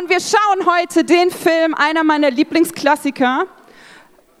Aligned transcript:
Und 0.00 0.08
wir 0.08 0.20
schauen 0.20 0.66
heute 0.66 1.04
den 1.04 1.30
Film, 1.30 1.74
einer 1.74 2.02
meiner 2.02 2.30
Lieblingsklassiker, 2.30 3.44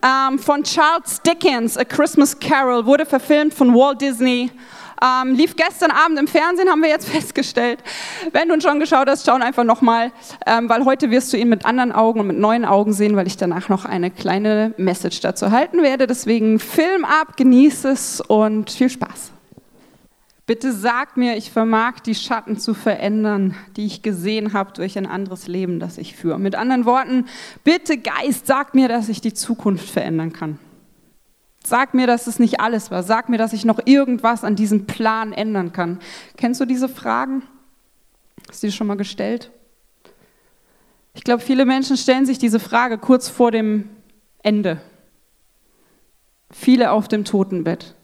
ähm, 0.02 0.38
von 0.38 0.62
Charles 0.62 1.20
Dickens, 1.20 1.76
A 1.76 1.84
Christmas 1.84 2.40
Carol, 2.40 2.86
wurde 2.86 3.04
verfilmt 3.04 3.52
von 3.52 3.74
Walt 3.74 4.00
Disney. 4.00 4.50
Ähm, 5.04 5.34
lief 5.34 5.54
gestern 5.54 5.90
Abend 5.90 6.18
im 6.18 6.26
Fernsehen, 6.26 6.70
haben 6.70 6.80
wir 6.80 6.88
jetzt 6.88 7.06
festgestellt. 7.10 7.80
Wenn 8.32 8.48
du 8.48 8.54
ihn 8.54 8.62
schon 8.62 8.80
geschaut 8.80 9.06
hast, 9.10 9.26
schau 9.26 9.34
einfach 9.34 9.64
nochmal, 9.64 10.10
ähm, 10.46 10.70
weil 10.70 10.86
heute 10.86 11.10
wirst 11.10 11.30
du 11.34 11.36
ihn 11.36 11.50
mit 11.50 11.66
anderen 11.66 11.92
Augen 11.92 12.20
und 12.20 12.28
mit 12.28 12.38
neuen 12.38 12.64
Augen 12.64 12.94
sehen, 12.94 13.14
weil 13.14 13.26
ich 13.26 13.36
danach 13.36 13.68
noch 13.68 13.84
eine 13.84 14.10
kleine 14.10 14.72
Message 14.78 15.20
dazu 15.20 15.50
halten 15.50 15.82
werde. 15.82 16.06
Deswegen 16.06 16.60
Film 16.60 17.04
ab, 17.04 17.36
genieße 17.36 17.90
es 17.90 18.22
und 18.22 18.70
viel 18.70 18.88
Spaß. 18.88 19.31
Bitte 20.44 20.72
sag 20.72 21.16
mir, 21.16 21.36
ich 21.36 21.52
vermag 21.52 22.00
die 22.00 22.16
Schatten 22.16 22.58
zu 22.58 22.74
verändern, 22.74 23.54
die 23.76 23.86
ich 23.86 24.02
gesehen 24.02 24.52
habe 24.52 24.72
durch 24.72 24.98
ein 24.98 25.06
anderes 25.06 25.46
Leben, 25.46 25.78
das 25.78 25.98
ich 25.98 26.16
führe. 26.16 26.38
Mit 26.38 26.56
anderen 26.56 26.84
Worten, 26.84 27.26
bitte 27.62 27.96
Geist, 27.96 28.46
sag 28.46 28.74
mir, 28.74 28.88
dass 28.88 29.08
ich 29.08 29.20
die 29.20 29.34
Zukunft 29.34 29.88
verändern 29.88 30.32
kann. 30.32 30.58
Sag 31.64 31.94
mir, 31.94 32.08
dass 32.08 32.26
es 32.26 32.40
nicht 32.40 32.60
alles 32.60 32.90
war. 32.90 33.04
Sag 33.04 33.28
mir, 33.28 33.38
dass 33.38 33.52
ich 33.52 33.64
noch 33.64 33.78
irgendwas 33.84 34.42
an 34.42 34.56
diesem 34.56 34.86
Plan 34.86 35.32
ändern 35.32 35.72
kann. 35.72 36.00
Kennst 36.36 36.60
du 36.60 36.64
diese 36.64 36.88
Fragen? 36.88 37.42
Hast 38.48 38.64
du 38.64 38.66
die 38.66 38.72
schon 38.72 38.88
mal 38.88 38.96
gestellt? 38.96 39.52
Ich 41.14 41.22
glaube, 41.22 41.42
viele 41.42 41.64
Menschen 41.64 41.96
stellen 41.96 42.26
sich 42.26 42.38
diese 42.38 42.58
Frage 42.58 42.98
kurz 42.98 43.28
vor 43.28 43.52
dem 43.52 43.90
Ende. 44.42 44.80
Viele 46.50 46.90
auf 46.90 47.06
dem 47.06 47.24
Totenbett. 47.24 47.94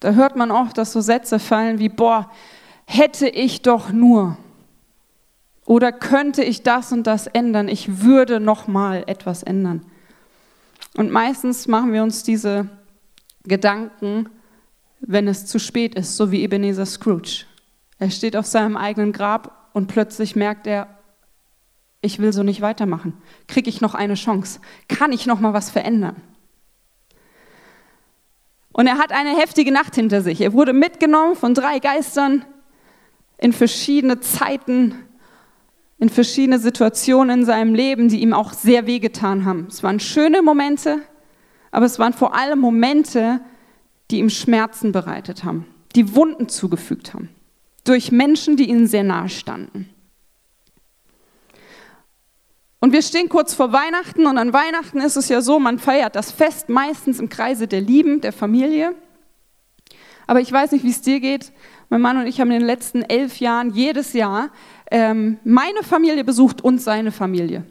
Da 0.00 0.12
hört 0.12 0.34
man 0.36 0.50
oft, 0.50 0.78
dass 0.78 0.92
so 0.92 1.00
Sätze 1.00 1.38
fallen 1.38 1.78
wie, 1.78 1.90
boah, 1.90 2.30
hätte 2.86 3.28
ich 3.28 3.62
doch 3.62 3.92
nur. 3.92 4.36
Oder 5.66 5.92
könnte 5.92 6.42
ich 6.42 6.62
das 6.62 6.90
und 6.90 7.06
das 7.06 7.26
ändern? 7.26 7.68
Ich 7.68 8.02
würde 8.02 8.40
noch 8.40 8.66
mal 8.66 9.04
etwas 9.06 9.42
ändern. 9.42 9.84
Und 10.96 11.10
meistens 11.10 11.68
machen 11.68 11.92
wir 11.92 12.02
uns 12.02 12.22
diese 12.22 12.68
Gedanken, 13.44 14.28
wenn 15.00 15.28
es 15.28 15.46
zu 15.46 15.58
spät 15.58 15.94
ist, 15.94 16.16
so 16.16 16.32
wie 16.32 16.42
Ebenezer 16.42 16.86
Scrooge. 16.86 17.44
Er 17.98 18.10
steht 18.10 18.36
auf 18.36 18.46
seinem 18.46 18.76
eigenen 18.76 19.12
Grab 19.12 19.68
und 19.72 19.86
plötzlich 19.86 20.34
merkt 20.34 20.66
er, 20.66 20.88
ich 22.02 22.18
will 22.18 22.32
so 22.32 22.42
nicht 22.42 22.62
weitermachen. 22.62 23.12
Kriege 23.46 23.68
ich 23.68 23.80
noch 23.80 23.94
eine 23.94 24.14
Chance? 24.14 24.60
Kann 24.88 25.12
ich 25.12 25.26
noch 25.26 25.40
mal 25.40 25.52
was 25.52 25.70
verändern? 25.70 26.16
Und 28.80 28.86
er 28.86 28.96
hat 28.96 29.12
eine 29.12 29.36
heftige 29.36 29.72
Nacht 29.72 29.94
hinter 29.94 30.22
sich. 30.22 30.40
Er 30.40 30.54
wurde 30.54 30.72
mitgenommen 30.72 31.36
von 31.36 31.52
drei 31.52 31.80
Geistern 31.80 32.46
in 33.36 33.52
verschiedene 33.52 34.20
Zeiten, 34.20 34.94
in 35.98 36.08
verschiedene 36.08 36.58
Situationen 36.58 37.40
in 37.40 37.44
seinem 37.44 37.74
Leben, 37.74 38.08
die 38.08 38.22
ihm 38.22 38.32
auch 38.32 38.54
sehr 38.54 38.86
wehgetan 38.86 39.44
haben. 39.44 39.66
Es 39.68 39.82
waren 39.82 40.00
schöne 40.00 40.40
Momente, 40.40 41.02
aber 41.70 41.84
es 41.84 41.98
waren 41.98 42.14
vor 42.14 42.34
allem 42.34 42.58
Momente, 42.60 43.42
die 44.10 44.18
ihm 44.18 44.30
Schmerzen 44.30 44.92
bereitet 44.92 45.44
haben, 45.44 45.66
die 45.94 46.14
Wunden 46.14 46.48
zugefügt 46.48 47.12
haben, 47.12 47.28
durch 47.84 48.10
Menschen, 48.10 48.56
die 48.56 48.70
ihnen 48.70 48.86
sehr 48.86 49.04
nahe 49.04 49.28
standen. 49.28 49.90
Und 52.80 52.94
wir 52.94 53.02
stehen 53.02 53.28
kurz 53.28 53.52
vor 53.52 53.72
Weihnachten 53.72 54.26
und 54.26 54.38
an 54.38 54.54
Weihnachten 54.54 55.00
ist 55.00 55.16
es 55.16 55.28
ja 55.28 55.42
so, 55.42 55.58
man 55.58 55.78
feiert 55.78 56.16
das 56.16 56.32
Fest 56.32 56.70
meistens 56.70 57.20
im 57.20 57.28
Kreise 57.28 57.68
der 57.68 57.82
Lieben, 57.82 58.22
der 58.22 58.32
Familie. 58.32 58.94
Aber 60.26 60.40
ich 60.40 60.50
weiß 60.50 60.72
nicht, 60.72 60.84
wie 60.84 60.90
es 60.90 61.02
dir 61.02 61.20
geht. 61.20 61.52
Mein 61.90 62.00
Mann 62.00 62.16
und 62.16 62.26
ich 62.26 62.40
haben 62.40 62.50
in 62.50 62.60
den 62.60 62.66
letzten 62.66 63.02
elf 63.02 63.38
Jahren 63.38 63.70
jedes 63.74 64.14
Jahr 64.14 64.50
ähm, 64.90 65.38
meine 65.44 65.82
Familie 65.82 66.24
besucht 66.24 66.62
und 66.62 66.80
seine 66.80 67.12
Familie. 67.12 67.64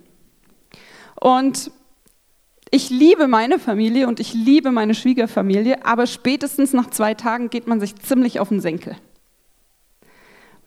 Und 1.19 1.71
ich 2.69 2.91
liebe 2.91 3.27
meine 3.27 3.57
Familie 3.57 4.07
und 4.07 4.19
ich 4.19 4.33
liebe 4.33 4.71
meine 4.71 4.93
Schwiegerfamilie, 4.93 5.85
aber 5.85 6.05
spätestens 6.05 6.71
nach 6.71 6.91
zwei 6.91 7.15
Tagen 7.15 7.49
geht 7.49 7.65
man 7.65 7.79
sich 7.79 7.95
ziemlich 7.95 8.39
auf 8.39 8.49
den 8.49 8.59
Senkel. 8.59 8.95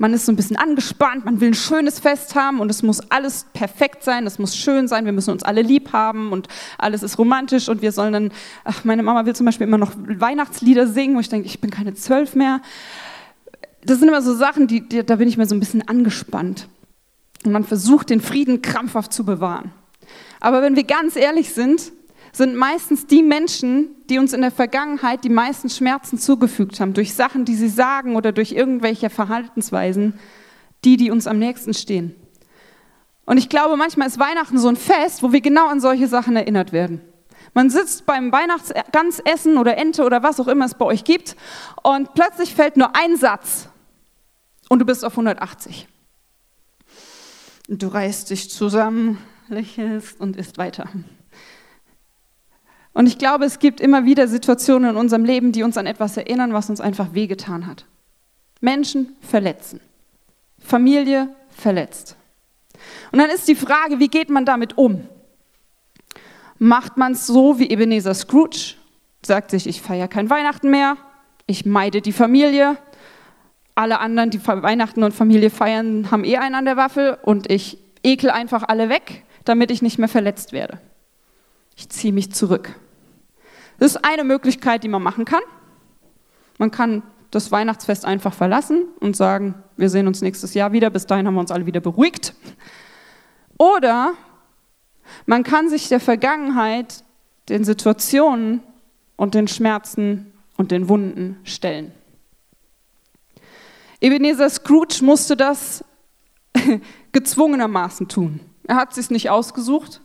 Man 0.03 0.15
ist 0.15 0.27
so 0.27 0.33
ein 0.33 0.37
bisschen 0.37 0.57
angespannt, 0.57 1.27
man 1.27 1.41
will 1.41 1.51
ein 1.51 1.55
schönes 1.55 2.01
Fest 2.01 2.35
haben 2.35 2.59
und 2.59 2.69
es 2.73 2.83
muss 2.83 2.99
alles 3.13 3.47
perfekt 3.53 4.03
sein, 4.03 4.27
es 4.27 4.37
muss 4.41 4.57
schön 4.57 4.89
sein, 4.89 5.05
wir 5.05 5.13
müssen 5.13 5.31
uns 5.31 5.45
alle 5.45 5.63
lieb 5.63 5.93
haben 5.93 6.33
und 6.33 6.49
alles 6.77 7.05
ist 7.05 7.21
romantisch 7.21 7.69
und 7.69 7.83
wir 7.83 7.93
sollen 7.93 8.13
dann, 8.13 8.33
ach, 8.65 8.83
meine 8.83 9.05
Mama 9.05 9.27
will 9.27 9.37
zum 9.37 9.47
Beispiel 9.47 9.69
immer 9.69 9.79
noch 9.79 9.93
Weihnachtslieder 9.97 10.89
singen, 10.89 11.15
wo 11.15 11.21
ich 11.21 11.29
denke, 11.29 11.47
ich 11.47 11.61
bin 11.61 11.71
keine 11.71 11.95
zwölf 11.95 12.35
mehr. 12.35 12.61
Das 13.85 14.01
sind 14.01 14.09
immer 14.09 14.23
so 14.23 14.35
Sachen, 14.35 14.67
die, 14.67 14.81
die, 14.89 15.07
da 15.07 15.15
bin 15.15 15.29
ich 15.29 15.37
mir 15.37 15.47
so 15.47 15.55
ein 15.55 15.61
bisschen 15.61 15.87
angespannt. 15.87 16.67
Und 17.45 17.53
man 17.53 17.63
versucht, 17.63 18.11
den 18.11 18.21
Frieden 18.21 18.61
krampfhaft 18.61 19.13
zu 19.13 19.25
bewahren. 19.25 19.71
Aber 20.41 20.63
wenn 20.63 20.75
wir 20.75 20.83
ganz 20.83 21.15
ehrlich 21.15 21.55
sind, 21.55 21.93
sind 22.33 22.57
meistens 22.57 23.07
die 23.07 23.23
Menschen, 23.23 23.91
die 24.09 24.19
uns 24.19 24.33
in 24.33 24.41
der 24.41 24.51
Vergangenheit 24.51 25.23
die 25.23 25.29
meisten 25.29 25.69
Schmerzen 25.69 26.19
zugefügt 26.19 26.81
haben, 26.81 26.95
durch 26.95 27.15
Sachen, 27.15 27.45
die 27.45 27.55
sie 27.55 27.69
sagen 27.69 28.17
oder 28.17 28.33
durch 28.33 28.53
irgendwelche 28.53 29.11
Verhaltensweisen, 29.11 30.19
die, 30.85 30.97
die 30.97 31.11
uns 31.11 31.27
am 31.27 31.39
nächsten 31.39 31.75
stehen. 31.75 32.17
Und 33.27 33.37
ich 33.37 33.49
glaube, 33.49 33.77
manchmal 33.77 34.09
ist 34.09 34.19
Weihnachten 34.19 34.59
so 34.59 34.69
ein 34.69 34.77
Fest, 34.77 35.23
wo 35.23 35.33
wir 35.33 35.41
genau 35.41 35.69
an 35.69 35.81
solche 35.81 36.09
Sachen 36.09 36.35
erinnert 36.35 36.73
werden. 36.73 37.03
Man 37.55 37.69
sitzt 37.69 38.07
beim 38.07 38.33
Weihnachtsgansessen 38.33 39.59
oder 39.59 39.77
Ente 39.77 40.05
oder 40.05 40.23
was 40.23 40.41
auch 40.41 40.49
immer 40.49 40.65
es 40.65 40.75
bei 40.75 40.87
euch 40.87 41.05
gibt 41.05 41.37
und 41.83 42.15
plötzlich 42.15 42.55
fällt 42.55 42.79
nur 42.79 42.97
ein 42.97 43.17
Satz 43.17 43.69
und 44.71 44.79
du 44.79 44.87
bist 44.87 45.05
auf 45.05 45.13
180. 45.13 45.87
Und 47.69 47.83
du 47.83 47.89
reißt 47.89 48.31
dich 48.31 48.51
zusammen, 48.51 49.19
lächelst 49.49 50.19
und 50.19 50.37
isst 50.37 50.57
weiter. 50.57 50.89
Und 52.95 53.07
ich 53.07 53.19
glaube, 53.19 53.45
es 53.45 53.59
gibt 53.59 53.81
immer 53.81 54.05
wieder 54.05 54.29
Situationen 54.29 54.91
in 54.91 54.97
unserem 54.97 55.25
Leben, 55.25 55.53
die 55.53 55.63
uns 55.63 55.77
an 55.77 55.87
etwas 55.87 56.17
erinnern, 56.17 56.53
was 56.53 56.69
uns 56.69 56.81
einfach 56.81 57.15
wehgetan 57.15 57.67
hat. 57.67 57.87
Menschen 58.61 59.17
verletzen. 59.21 59.81
Familie 60.59 61.29
verletzt. 61.51 62.17
Und 63.11 63.19
dann 63.19 63.31
ist 63.31 63.49
die 63.49 63.55
Frage, 63.55 63.99
wie 63.99 64.09
geht 64.09 64.31
man 64.31 64.45
damit 64.45 64.77
um? 64.79 65.07
Macht 66.59 66.97
man 66.97 67.13
es 67.13 67.27
so 67.27 67.59
wie 67.59 67.71
Ebenezer 67.71 68.15
Scrooge? 68.15 68.75
Sagt 69.25 69.51
sich, 69.51 69.67
ich 69.67 69.83
feiere 69.83 70.09
kein 70.09 70.31
Weihnachten 70.31 70.71
mehr, 70.71 70.97
ich 71.47 71.67
meide 71.67 72.01
die 72.01 72.13
Familie. 72.13 72.77
Alle 73.75 74.01
anderen, 74.01 74.31
die 74.31 74.47
Weihnachten 74.47 75.03
und 75.03 75.13
Familie 75.13 75.51
feiern, 75.51 76.11
haben 76.11 76.25
eh 76.25 76.37
einen 76.37 76.55
an 76.55 76.65
der 76.65 76.77
Waffel 76.77 77.19
und 77.23 77.51
ich 77.51 77.79
ekel 78.03 78.31
einfach 78.31 78.65
alle 78.65 78.89
weg, 78.89 79.25
damit 79.45 79.71
ich 79.71 79.81
nicht 79.81 79.99
mehr 79.99 80.09
verletzt 80.09 80.53
werde. 80.53 80.79
Ich 81.77 81.89
ziehe 81.89 82.13
mich 82.13 82.33
zurück. 82.33 82.75
Das 83.83 83.97
ist 83.97 84.05
eine 84.05 84.23
Möglichkeit, 84.23 84.85
die 84.85 84.89
man 84.89 85.03
machen 85.03 85.25
kann. 85.25 85.43
Man 86.57 86.71
kann 86.71 87.03
das 87.33 87.51
Weihnachtsfest 87.51 88.05
einfach 88.05 88.33
verlassen 88.33 88.85
und 89.01 89.17
sagen, 89.17 89.57
wir 89.77 89.91
sehen 89.91 90.07
uns 90.07 90.23
nächstes 90.23 90.55
Jahr 90.55 90.71
wieder, 90.71 90.89
bis 90.89 91.07
dahin 91.07 91.27
haben 91.27 91.35
wir 91.35 91.41
uns 91.41 91.51
alle 91.51 91.67
wieder 91.67 91.81
beruhigt. 91.81 92.33
Oder 93.59 94.13
man 95.27 95.43
kann 95.43 95.69
sich 95.69 95.89
der 95.89 95.99
Vergangenheit, 95.99 97.03
den 97.49 97.65
Situationen 97.65 98.63
und 99.17 99.35
den 99.35 99.49
Schmerzen 99.49 100.33
und 100.57 100.71
den 100.71 100.89
Wunden 100.89 101.41
stellen. 101.43 101.91
Ebenezer 104.01 104.49
Scrooge 104.49 105.01
musste 105.03 105.37
das 105.37 105.85
gezwungenermaßen 107.11 108.07
tun. 108.07 108.39
Er 108.63 108.77
hat 108.77 108.91
es 108.91 108.95
sich 108.95 109.11
nicht 109.11 109.29
ausgesucht, 109.29 110.03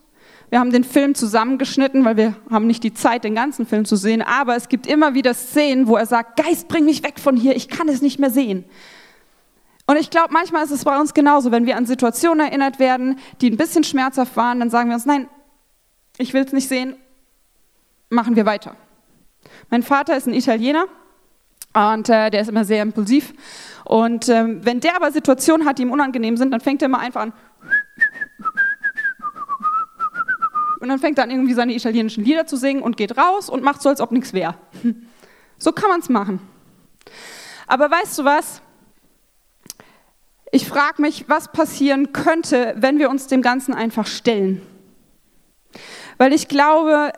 wir 0.50 0.60
haben 0.60 0.72
den 0.72 0.84
Film 0.84 1.14
zusammengeschnitten, 1.14 2.06
weil 2.06 2.16
wir 2.16 2.36
haben 2.50 2.68
nicht 2.68 2.84
die 2.84 2.94
Zeit, 2.94 3.24
den 3.24 3.36
ganzen 3.36 3.66
Film 3.66 3.84
zu 3.84 3.98
sehen. 3.98 4.22
Aber 4.22 4.56
es 4.56 4.70
gibt 4.70 4.88
immer 4.88 5.14
wieder 5.14 5.34
Szenen, 5.34 5.88
wo 5.88 5.98
er 5.98 6.06
sagt, 6.06 6.42
Geist, 6.42 6.68
bring 6.70 6.86
mich 6.86 7.04
weg 7.04 7.20
von 7.20 7.36
hier, 7.36 7.56
ich 7.56 7.68
kann 7.68 7.90
es 7.90 8.02
nicht 8.02 8.20
mehr 8.20 8.30
sehen. 8.30 8.64
Und 9.88 9.98
ich 9.98 10.10
glaube, 10.10 10.34
manchmal 10.34 10.64
ist 10.66 10.72
es 10.72 10.84
bei 10.84 11.00
uns 11.00 11.14
genauso, 11.14 11.52
wenn 11.52 11.66
wir 11.66 11.78
an 11.78 11.86
Situationen 11.86 12.48
erinnert 12.48 12.80
werden, 12.80 13.20
die 13.40 13.50
ein 13.50 13.58
bisschen 13.58 13.84
schmerzhaft 13.84 14.36
waren, 14.36 14.60
dann 14.60 14.70
sagen 14.70 14.90
wir 14.90 14.96
uns, 14.96 15.06
nein, 15.06 15.30
ich 16.18 16.34
will 16.34 16.44
es 16.44 16.52
nicht 16.52 16.68
sehen, 16.68 16.96
machen 18.10 18.36
wir 18.36 18.46
weiter. 18.46 18.76
Mein 19.70 19.84
Vater 19.84 20.18
ist 20.18 20.28
ein 20.28 20.34
Italiener 20.34 20.86
und 21.74 22.10
äh, 22.10 22.30
der 22.30 22.42
ist 22.42 22.50
immer 22.50 22.66
sehr 22.66 22.82
impulsiv. 22.82 23.34
Und 23.86 24.28
äh, 24.28 24.46
wenn 24.66 24.80
der 24.82 24.96
aber 24.96 25.12
Situationen 25.12 25.66
hat, 25.66 25.78
die 25.78 25.84
ihm 25.84 25.92
unangenehm 25.92 26.36
sind, 26.36 26.52
dann 26.52 26.62
fängt 26.62 26.82
er 26.82 26.88
immer 26.88 27.00
einfach 27.00 27.22
an, 27.22 27.34
und 30.88 30.92
dann 30.92 31.00
fängt 31.00 31.18
er 31.18 31.26
an, 31.26 31.32
irgendwie 31.32 31.54
seine 31.54 31.76
italienischen 31.76 32.24
Lieder 32.24 32.48
zu 32.48 32.56
singen 32.56 32.82
und 32.82 32.96
geht 32.96 33.18
raus 33.18 33.50
und 33.50 33.62
macht 33.62 33.82
so, 33.82 33.90
als 33.90 34.00
ob 34.00 34.12
nichts 34.12 34.34
wäre. 34.34 34.56
So 35.60 35.72
kann 35.72 35.90
man 35.90 36.02
es 36.02 36.08
machen. 36.08 36.40
Aber 37.66 37.90
weißt 37.90 38.20
du 38.20 38.26
was? 38.26 38.62
Ich 40.52 40.68
frage 40.68 41.02
mich, 41.02 41.28
was 41.28 41.52
passieren 41.52 42.14
könnte, 42.14 42.76
wenn 42.78 43.00
wir 43.00 43.10
uns 43.10 43.26
dem 43.26 43.42
Ganzen 43.42 43.74
einfach 43.74 44.06
stellen. 44.06 44.62
Weil 46.20 46.32
ich 46.32 46.48
glaube, 46.48 47.12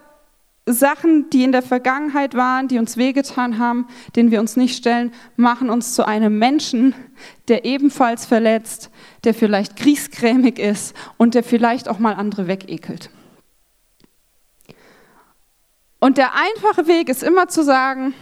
Sachen, 0.66 1.30
die 1.32 1.44
in 1.44 1.52
der 1.52 1.62
Vergangenheit 1.62 2.36
waren, 2.36 2.68
die 2.70 2.78
uns 2.78 2.96
wehgetan 2.96 3.60
haben, 3.60 3.88
denen 4.16 4.32
wir 4.32 4.40
uns 4.40 4.56
nicht 4.56 4.78
stellen, 4.78 5.12
machen 5.36 5.70
uns 5.70 5.96
zu 5.96 6.08
einem 6.08 6.38
Menschen, 6.40 6.96
der 7.50 7.66
ebenfalls 7.66 8.26
verletzt, 8.26 8.90
der 9.24 9.34
vielleicht 9.34 9.76
kriegskrämig 9.76 10.60
ist 10.60 10.96
und 11.18 11.34
der 11.34 11.44
vielleicht 11.44 11.90
auch 11.90 12.00
mal 12.00 12.14
andere 12.14 12.48
wegekelt. 12.48 13.10
Und 16.00 16.18
der 16.18 16.34
einfache 16.36 16.88
Weg 16.88 17.10
ist 17.10 17.24
immer 17.24 17.48
zu 17.48 17.64
sagen, 17.64 18.14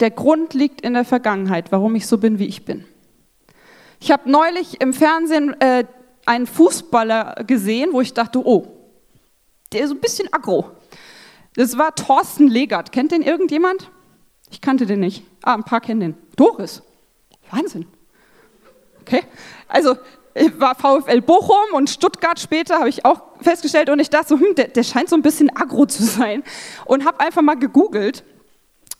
der 0.00 0.10
Grund 0.10 0.54
liegt 0.54 0.80
in 0.80 0.94
der 0.94 1.04
Vergangenheit, 1.04 1.72
warum 1.72 1.94
ich 1.94 2.06
so 2.06 2.18
bin, 2.18 2.38
wie 2.38 2.46
ich 2.46 2.64
bin. 2.64 2.84
Ich 4.00 4.10
habe 4.12 4.30
neulich 4.30 4.80
im 4.80 4.92
Fernsehen 4.92 5.60
äh, 5.60 5.84
einen 6.26 6.46
Fußballer 6.46 7.44
gesehen, 7.46 7.92
wo 7.92 8.00
ich 8.00 8.14
dachte, 8.14 8.44
oh, 8.44 8.66
der 9.72 9.84
ist 9.84 9.90
ein 9.90 10.00
bisschen 10.00 10.32
aggro. 10.32 10.70
Das 11.54 11.76
war 11.78 11.94
Thorsten 11.94 12.46
Legert. 12.46 12.92
Kennt 12.92 13.12
den 13.12 13.22
irgendjemand? 13.22 13.90
Ich 14.50 14.60
kannte 14.60 14.86
den 14.86 15.00
nicht. 15.00 15.24
Ah, 15.42 15.54
ein 15.54 15.64
paar 15.64 15.80
kennen 15.80 16.00
den. 16.00 16.14
Doris. 16.36 16.82
Wahnsinn. 17.50 17.86
Okay. 19.00 19.24
Also 19.66 19.96
war 20.58 20.74
VfL 20.74 21.20
Bochum 21.20 21.72
und 21.72 21.90
Stuttgart 21.90 22.38
später, 22.38 22.78
habe 22.78 22.88
ich 22.88 23.04
auch 23.04 23.22
festgestellt 23.40 23.90
und 23.90 23.98
ich 23.98 24.10
dachte 24.10 24.28
so, 24.28 24.38
hm, 24.38 24.54
der, 24.56 24.68
der 24.68 24.82
scheint 24.82 25.08
so 25.08 25.16
ein 25.16 25.22
bisschen 25.22 25.54
aggro 25.54 25.86
zu 25.86 26.02
sein 26.02 26.42
und 26.84 27.04
habe 27.04 27.20
einfach 27.20 27.42
mal 27.42 27.56
gegoogelt 27.56 28.24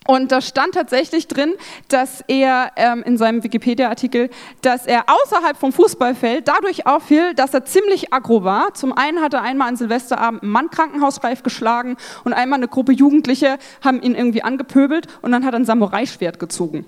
und 0.09 0.33
da 0.33 0.41
stand 0.41 0.73
tatsächlich 0.73 1.29
drin, 1.29 1.53
dass 1.89 2.25
er 2.29 2.73
ähm, 2.77 3.03
in 3.03 3.19
seinem 3.19 3.45
Wikipedia-Artikel, 3.45 4.31
dass 4.63 4.87
er 4.87 5.05
außerhalb 5.07 5.55
vom 5.55 5.71
Fußballfeld 5.71 6.49
dadurch 6.49 6.87
auffiel, 6.87 7.35
dass 7.35 7.53
er 7.53 7.67
ziemlich 7.67 8.11
aggro 8.11 8.43
war. 8.43 8.73
Zum 8.73 8.95
einen 8.95 9.21
hat 9.21 9.35
er 9.35 9.43
einmal 9.43 9.69
an 9.69 9.77
Silvesterabend 9.77 10.45
einen 10.45 10.51
Mann 10.51 10.71
krankenhausreif 10.71 11.43
geschlagen 11.43 11.99
und 12.25 12.33
einmal 12.33 12.59
eine 12.59 12.69
Gruppe 12.69 12.93
Jugendliche 12.93 13.59
haben 13.83 14.01
ihn 14.01 14.15
irgendwie 14.15 14.43
angepöbelt 14.43 15.09
und 15.21 15.31
dann 15.31 15.45
hat 15.45 15.53
er 15.53 15.61
ein 15.61 15.67
Samurai-Schwert 15.67 16.39
gezogen. 16.39 16.87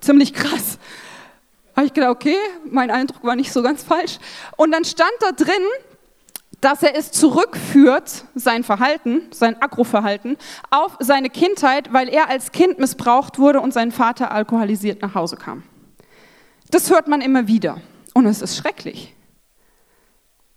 Ziemlich 0.00 0.32
krass. 0.32 0.78
Habe 1.76 1.86
ich 1.86 1.92
gedacht, 1.92 2.10
okay, 2.10 2.36
mein 2.64 2.90
Eindruck 2.90 3.24
war 3.24 3.36
nicht 3.36 3.52
so 3.52 3.62
ganz 3.62 3.82
falsch. 3.82 4.18
Und 4.56 4.72
dann 4.72 4.84
stand 4.84 5.12
da 5.20 5.32
drin, 5.32 5.62
dass 6.60 6.82
er 6.82 6.96
es 6.96 7.10
zurückführt, 7.10 8.24
sein 8.34 8.64
Verhalten, 8.64 9.22
sein 9.30 9.60
Agroverhalten, 9.60 10.38
auf 10.70 10.96
seine 11.00 11.28
Kindheit, 11.28 11.92
weil 11.92 12.08
er 12.08 12.30
als 12.30 12.52
Kind 12.52 12.78
missbraucht 12.78 13.38
wurde 13.38 13.60
und 13.60 13.74
sein 13.74 13.92
Vater 13.92 14.32
alkoholisiert 14.32 15.02
nach 15.02 15.14
Hause 15.14 15.36
kam. 15.36 15.62
Das 16.70 16.90
hört 16.90 17.06
man 17.06 17.20
immer 17.20 17.48
wieder 17.48 17.80
und 18.14 18.26
es 18.26 18.40
ist 18.40 18.56
schrecklich. 18.56 19.14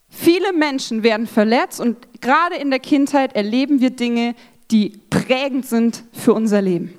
Viele 0.07 0.53
Menschen 0.53 1.03
werden 1.03 1.27
verletzt 1.27 1.81
und 1.81 2.21
gerade 2.21 2.55
in 2.55 2.69
der 2.69 2.79
Kindheit 2.79 3.35
erleben 3.35 3.81
wir 3.81 3.89
Dinge, 3.89 4.33
die 4.71 5.01
prägend 5.09 5.65
sind 5.65 6.03
für 6.13 6.33
unser 6.33 6.61
Leben. 6.61 6.97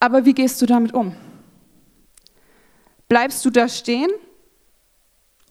Aber 0.00 0.26
wie 0.26 0.34
gehst 0.34 0.60
du 0.60 0.66
damit 0.66 0.92
um? 0.92 1.16
Bleibst 3.14 3.44
du 3.44 3.50
da 3.50 3.68
stehen 3.68 4.10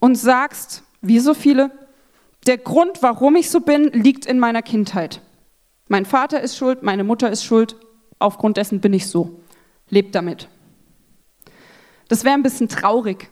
und 0.01 0.15
sagst, 0.15 0.83
wie 1.00 1.19
so 1.19 1.33
viele, 1.33 1.71
der 2.45 2.57
Grund, 2.57 3.01
warum 3.01 3.38
ich 3.38 3.50
so 3.50 3.62
bin, 3.62 3.86
liegt 3.94 4.25
in 4.25 4.38
meiner 4.38 4.62
Kindheit. 4.62 5.21
Mein 5.88 6.06
Vater 6.06 6.42
ist 6.42 6.57
schuld, 6.57 6.83
meine 6.83 7.06
Mutter 7.06 7.31
ist 7.31 7.45
schuld, 7.45 7.77
aufgrund 8.19 8.57
dessen 8.57 8.81
bin 8.81 8.92
ich 8.92 9.07
so. 9.07 9.39
Lebt 9.89 10.13
damit. 10.13 10.50
Das 12.10 12.25
wäre 12.25 12.33
ein 12.33 12.44
bisschen 12.44 12.68
traurig. 12.68 13.30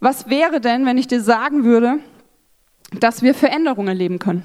Was 0.00 0.28
wäre 0.28 0.60
denn, 0.60 0.84
wenn 0.84 0.98
ich 0.98 1.06
dir 1.06 1.22
sagen 1.22 1.64
würde, 1.64 1.98
dass 3.00 3.22
wir 3.22 3.34
Veränderungen 3.34 3.88
erleben 3.88 4.18
können? 4.18 4.44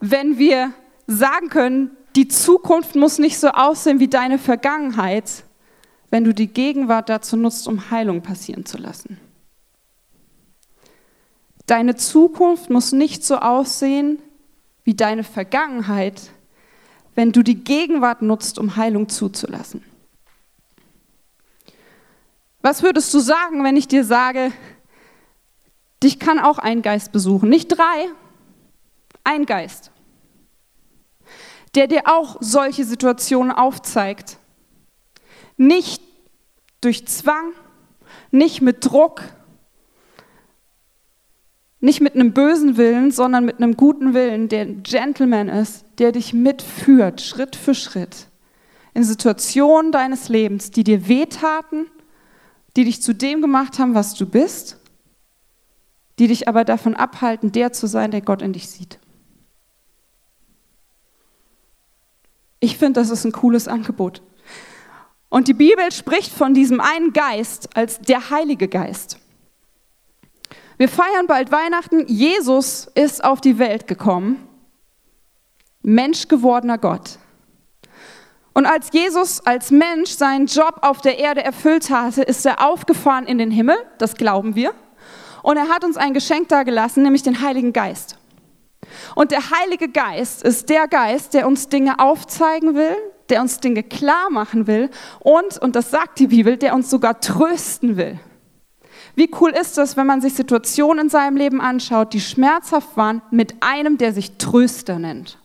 Wenn 0.00 0.36
wir 0.36 0.74
sagen 1.06 1.48
können, 1.48 1.96
die 2.16 2.28
Zukunft 2.28 2.96
muss 2.96 3.18
nicht 3.18 3.38
so 3.38 3.48
aussehen 3.48 3.98
wie 3.98 4.08
deine 4.08 4.38
Vergangenheit, 4.38 5.45
wenn 6.10 6.24
du 6.24 6.32
die 6.32 6.48
Gegenwart 6.48 7.08
dazu 7.08 7.36
nutzt, 7.36 7.66
um 7.68 7.90
Heilung 7.90 8.22
passieren 8.22 8.64
zu 8.64 8.78
lassen. 8.78 9.18
Deine 11.66 11.96
Zukunft 11.96 12.70
muss 12.70 12.92
nicht 12.92 13.24
so 13.24 13.38
aussehen 13.38 14.22
wie 14.84 14.94
deine 14.94 15.24
Vergangenheit, 15.24 16.30
wenn 17.16 17.32
du 17.32 17.42
die 17.42 17.64
Gegenwart 17.64 18.22
nutzt, 18.22 18.58
um 18.58 18.76
Heilung 18.76 19.08
zuzulassen. 19.08 19.82
Was 22.62 22.82
würdest 22.82 23.12
du 23.14 23.18
sagen, 23.18 23.64
wenn 23.64 23.76
ich 23.76 23.88
dir 23.88 24.04
sage, 24.04 24.52
dich 26.02 26.18
kann 26.18 26.38
auch 26.38 26.58
ein 26.58 26.82
Geist 26.82 27.10
besuchen, 27.10 27.48
nicht 27.48 27.68
drei, 27.68 28.08
ein 29.24 29.46
Geist, 29.46 29.90
der 31.74 31.88
dir 31.88 32.02
auch 32.06 32.36
solche 32.40 32.84
Situationen 32.84 33.50
aufzeigt, 33.50 34.38
nicht 35.56 36.02
durch 36.80 37.06
Zwang, 37.06 37.52
nicht 38.30 38.62
mit 38.62 38.84
Druck, 38.84 39.22
nicht 41.80 42.00
mit 42.00 42.14
einem 42.14 42.32
bösen 42.32 42.76
Willen, 42.76 43.10
sondern 43.10 43.44
mit 43.44 43.58
einem 43.58 43.76
guten 43.76 44.14
Willen, 44.14 44.48
der 44.48 44.62
ein 44.62 44.82
Gentleman 44.82 45.48
ist, 45.48 45.84
der 45.98 46.12
dich 46.12 46.32
mitführt, 46.32 47.20
Schritt 47.20 47.54
für 47.54 47.74
Schritt, 47.74 48.28
in 48.94 49.04
Situationen 49.04 49.92
deines 49.92 50.28
Lebens, 50.28 50.70
die 50.70 50.84
dir 50.84 51.08
wehtaten, 51.08 51.86
die 52.76 52.84
dich 52.84 53.02
zu 53.02 53.14
dem 53.14 53.40
gemacht 53.40 53.78
haben, 53.78 53.94
was 53.94 54.14
du 54.14 54.26
bist, 54.26 54.78
die 56.18 56.28
dich 56.28 56.48
aber 56.48 56.64
davon 56.64 56.94
abhalten, 56.94 57.52
der 57.52 57.72
zu 57.72 57.86
sein, 57.86 58.10
der 58.10 58.22
Gott 58.22 58.42
in 58.42 58.52
dich 58.52 58.68
sieht. 58.68 58.98
Ich 62.58 62.78
finde, 62.78 63.00
das 63.00 63.10
ist 63.10 63.24
ein 63.24 63.32
cooles 63.32 63.68
Angebot. 63.68 64.22
Und 65.28 65.48
die 65.48 65.54
Bibel 65.54 65.90
spricht 65.92 66.32
von 66.32 66.54
diesem 66.54 66.80
einen 66.80 67.12
Geist 67.12 67.76
als 67.76 68.00
der 68.00 68.30
Heilige 68.30 68.68
Geist. 68.68 69.18
Wir 70.78 70.88
feiern 70.88 71.26
bald 71.26 71.50
Weihnachten. 71.52 72.06
Jesus 72.06 72.88
ist 72.94 73.24
auf 73.24 73.40
die 73.40 73.58
Welt 73.58 73.86
gekommen. 73.86 74.46
Mensch 75.82 76.28
gewordener 76.28 76.78
Gott. 76.78 77.18
Und 78.52 78.66
als 78.66 78.88
Jesus 78.92 79.40
als 79.46 79.70
Mensch 79.70 80.10
seinen 80.10 80.46
Job 80.46 80.78
auf 80.82 81.00
der 81.00 81.18
Erde 81.18 81.44
erfüllt 81.44 81.90
hatte, 81.90 82.22
ist 82.22 82.46
er 82.46 82.66
aufgefahren 82.66 83.26
in 83.26 83.38
den 83.38 83.50
Himmel, 83.50 83.76
das 83.98 84.14
glauben 84.14 84.54
wir. 84.54 84.72
Und 85.42 85.56
er 85.56 85.68
hat 85.68 85.84
uns 85.84 85.96
ein 85.96 86.14
Geschenk 86.14 86.48
dargelassen, 86.48 87.02
nämlich 87.02 87.22
den 87.22 87.40
Heiligen 87.40 87.72
Geist. 87.72 88.16
Und 89.14 89.30
der 89.30 89.50
Heilige 89.50 89.88
Geist 89.88 90.42
ist 90.42 90.68
der 90.68 90.88
Geist, 90.88 91.34
der 91.34 91.46
uns 91.46 91.68
Dinge 91.68 91.98
aufzeigen 91.98 92.74
will, 92.74 92.96
der 93.30 93.40
uns 93.40 93.60
Dinge 93.60 93.82
klar 93.82 94.30
machen 94.30 94.66
will 94.66 94.90
und, 95.20 95.58
und 95.58 95.76
das 95.76 95.90
sagt 95.90 96.18
die 96.18 96.28
Bibel, 96.28 96.56
der 96.56 96.74
uns 96.74 96.90
sogar 96.90 97.20
trösten 97.20 97.96
will. 97.96 98.18
Wie 99.14 99.30
cool 99.40 99.50
ist 99.50 99.78
es, 99.78 99.96
wenn 99.96 100.06
man 100.06 100.20
sich 100.20 100.34
Situationen 100.34 101.06
in 101.06 101.08
seinem 101.08 101.36
Leben 101.36 101.60
anschaut, 101.60 102.12
die 102.12 102.20
schmerzhaft 102.20 102.96
waren, 102.96 103.22
mit 103.30 103.54
einem, 103.60 103.96
der 103.96 104.12
sich 104.12 104.36
Tröster 104.36 104.98
nennt. 104.98 105.38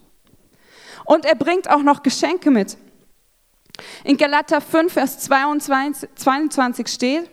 Und 1.06 1.26
er 1.26 1.36
bringt 1.36 1.70
auch 1.70 1.82
noch 1.82 2.04
Geschenke 2.04 2.52
mit. 2.52 2.78
In 4.04 4.18
Galater 4.18 4.60
5, 4.60 4.92
Vers 4.92 5.20
22, 5.20 6.10
22 6.16 6.88
steht, 6.88 7.30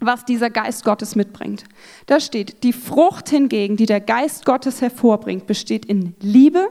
was 0.00 0.24
dieser 0.24 0.50
Geist 0.50 0.84
Gottes 0.84 1.14
mitbringt. 1.14 1.64
Da 2.06 2.20
steht, 2.20 2.62
die 2.64 2.72
Frucht 2.72 3.28
hingegen, 3.28 3.76
die 3.76 3.86
der 3.86 4.00
Geist 4.00 4.44
Gottes 4.44 4.80
hervorbringt, 4.80 5.46
besteht 5.46 5.86
in 5.86 6.14
Liebe, 6.20 6.68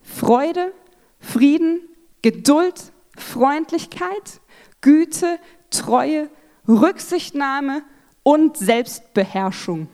Freude, 0.00 0.72
Frieden, 1.18 1.80
Geduld, 2.26 2.74
Freundlichkeit, 3.16 4.40
Güte, 4.80 5.38
Treue, 5.70 6.28
Rücksichtnahme 6.66 7.84
und 8.24 8.56
Selbstbeherrschung. 8.56 9.86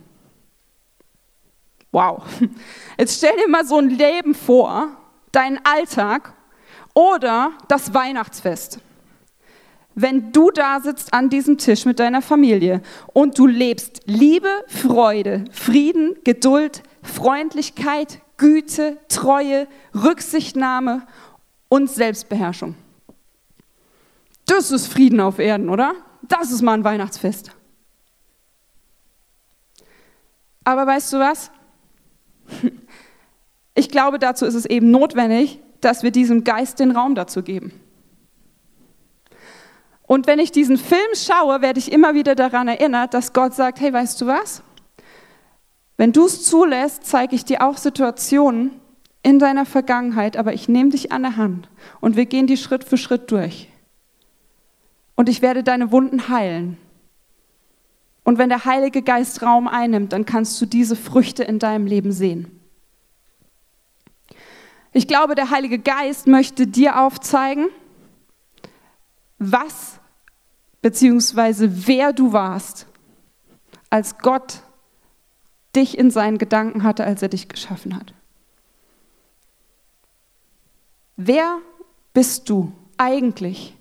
Wow. 1.90 2.22
Jetzt 2.98 3.18
stell 3.18 3.36
dir 3.36 3.50
mal 3.50 3.66
so 3.66 3.76
ein 3.76 3.90
Leben 3.90 4.34
vor, 4.34 4.96
deinen 5.30 5.60
Alltag 5.62 6.32
oder 6.94 7.52
das 7.68 7.92
Weihnachtsfest. 7.92 8.78
Wenn 9.94 10.32
du 10.32 10.50
da 10.50 10.80
sitzt 10.80 11.12
an 11.12 11.28
diesem 11.28 11.58
Tisch 11.58 11.84
mit 11.84 11.98
deiner 11.98 12.22
Familie 12.22 12.80
und 13.12 13.38
du 13.38 13.46
lebst 13.46 14.04
Liebe, 14.06 14.64
Freude, 14.68 15.44
Frieden, 15.52 16.16
Geduld, 16.24 16.82
Freundlichkeit, 17.02 18.22
Güte, 18.38 18.96
Treue, 19.08 19.68
Rücksichtnahme 19.94 21.06
und 21.72 21.88
Selbstbeherrschung. 21.88 22.74
Das 24.44 24.70
ist 24.70 24.88
Frieden 24.88 25.20
auf 25.20 25.38
Erden, 25.38 25.70
oder? 25.70 25.94
Das 26.20 26.50
ist 26.50 26.60
mal 26.60 26.74
ein 26.74 26.84
Weihnachtsfest. 26.84 27.50
Aber 30.64 30.86
weißt 30.86 31.14
du 31.14 31.18
was? 31.18 31.50
Ich 33.74 33.88
glaube, 33.88 34.18
dazu 34.18 34.44
ist 34.44 34.52
es 34.52 34.66
eben 34.66 34.90
notwendig, 34.90 35.58
dass 35.80 36.02
wir 36.02 36.10
diesem 36.10 36.44
Geist 36.44 36.78
den 36.78 36.90
Raum 36.90 37.14
dazu 37.14 37.42
geben. 37.42 37.72
Und 40.02 40.26
wenn 40.26 40.38
ich 40.38 40.52
diesen 40.52 40.76
Film 40.76 41.00
schaue, 41.14 41.62
werde 41.62 41.78
ich 41.78 41.90
immer 41.90 42.12
wieder 42.12 42.34
daran 42.34 42.68
erinnert, 42.68 43.14
dass 43.14 43.32
Gott 43.32 43.54
sagt, 43.54 43.80
hey, 43.80 43.90
weißt 43.90 44.20
du 44.20 44.26
was? 44.26 44.62
Wenn 45.96 46.12
du 46.12 46.26
es 46.26 46.44
zulässt, 46.44 47.06
zeige 47.06 47.34
ich 47.34 47.46
dir 47.46 47.62
auch 47.62 47.78
Situationen 47.78 48.81
in 49.22 49.38
deiner 49.38 49.64
Vergangenheit, 49.64 50.36
aber 50.36 50.52
ich 50.52 50.68
nehme 50.68 50.90
dich 50.90 51.12
an 51.12 51.22
der 51.22 51.36
Hand 51.36 51.68
und 52.00 52.16
wir 52.16 52.26
gehen 52.26 52.46
die 52.46 52.56
Schritt 52.56 52.84
für 52.84 52.96
Schritt 52.96 53.30
durch. 53.30 53.68
und 55.14 55.28
ich 55.28 55.42
werde 55.42 55.62
deine 55.62 55.92
Wunden 55.92 56.28
heilen. 56.28 56.78
Und 58.24 58.38
wenn 58.38 58.48
der 58.48 58.64
Heilige 58.64 59.02
Geist 59.02 59.42
Raum 59.42 59.68
einnimmt, 59.68 60.12
dann 60.12 60.24
kannst 60.24 60.60
du 60.60 60.66
diese 60.66 60.96
Früchte 60.96 61.44
in 61.44 61.58
deinem 61.58 61.86
Leben 61.86 62.12
sehen. 62.12 62.60
Ich 64.92 65.08
glaube, 65.08 65.34
der 65.34 65.50
Heilige 65.50 65.78
Geist 65.78 66.26
möchte 66.26 66.66
dir 66.66 67.00
aufzeigen, 67.00 67.68
was 69.38 70.00
bzw. 70.82 71.68
wer 71.86 72.12
du 72.12 72.32
warst, 72.32 72.86
als 73.90 74.18
Gott 74.18 74.62
dich 75.74 75.98
in 75.98 76.10
seinen 76.10 76.38
Gedanken 76.38 76.82
hatte, 76.82 77.04
als 77.04 77.22
er 77.22 77.28
dich 77.28 77.48
geschaffen 77.48 77.96
hat. 77.96 78.14
Wer 81.16 81.58
bist 82.12 82.48
du 82.48 82.72
eigentlich 82.96 83.76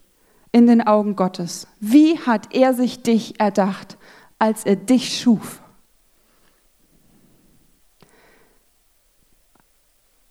in 0.51 0.67
den 0.67 0.81
Augen 0.85 1.15
Gottes? 1.15 1.67
Wie 1.79 2.19
hat 2.19 2.53
er 2.53 2.73
sich 2.73 3.03
dich 3.03 3.39
erdacht, 3.39 3.97
als 4.39 4.65
er 4.65 4.75
dich 4.75 5.19
schuf? 5.19 5.61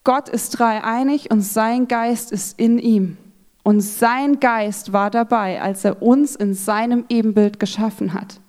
Gott 0.05 0.29
ist 0.29 0.59
dreieinig 0.59 1.31
und 1.31 1.43
sein 1.43 1.87
Geist 1.87 2.33
ist 2.33 2.59
in 2.59 2.79
ihm. 2.79 3.17
Und 3.63 3.81
sein 3.81 4.41
Geist 4.41 4.93
war 4.93 5.11
dabei, 5.11 5.61
als 5.61 5.85
er 5.85 6.03
uns 6.03 6.35
in 6.35 6.55
seinem 6.55 7.05
Ebenbild 7.09 7.61
geschaffen 7.61 8.15
hat. 8.15 8.41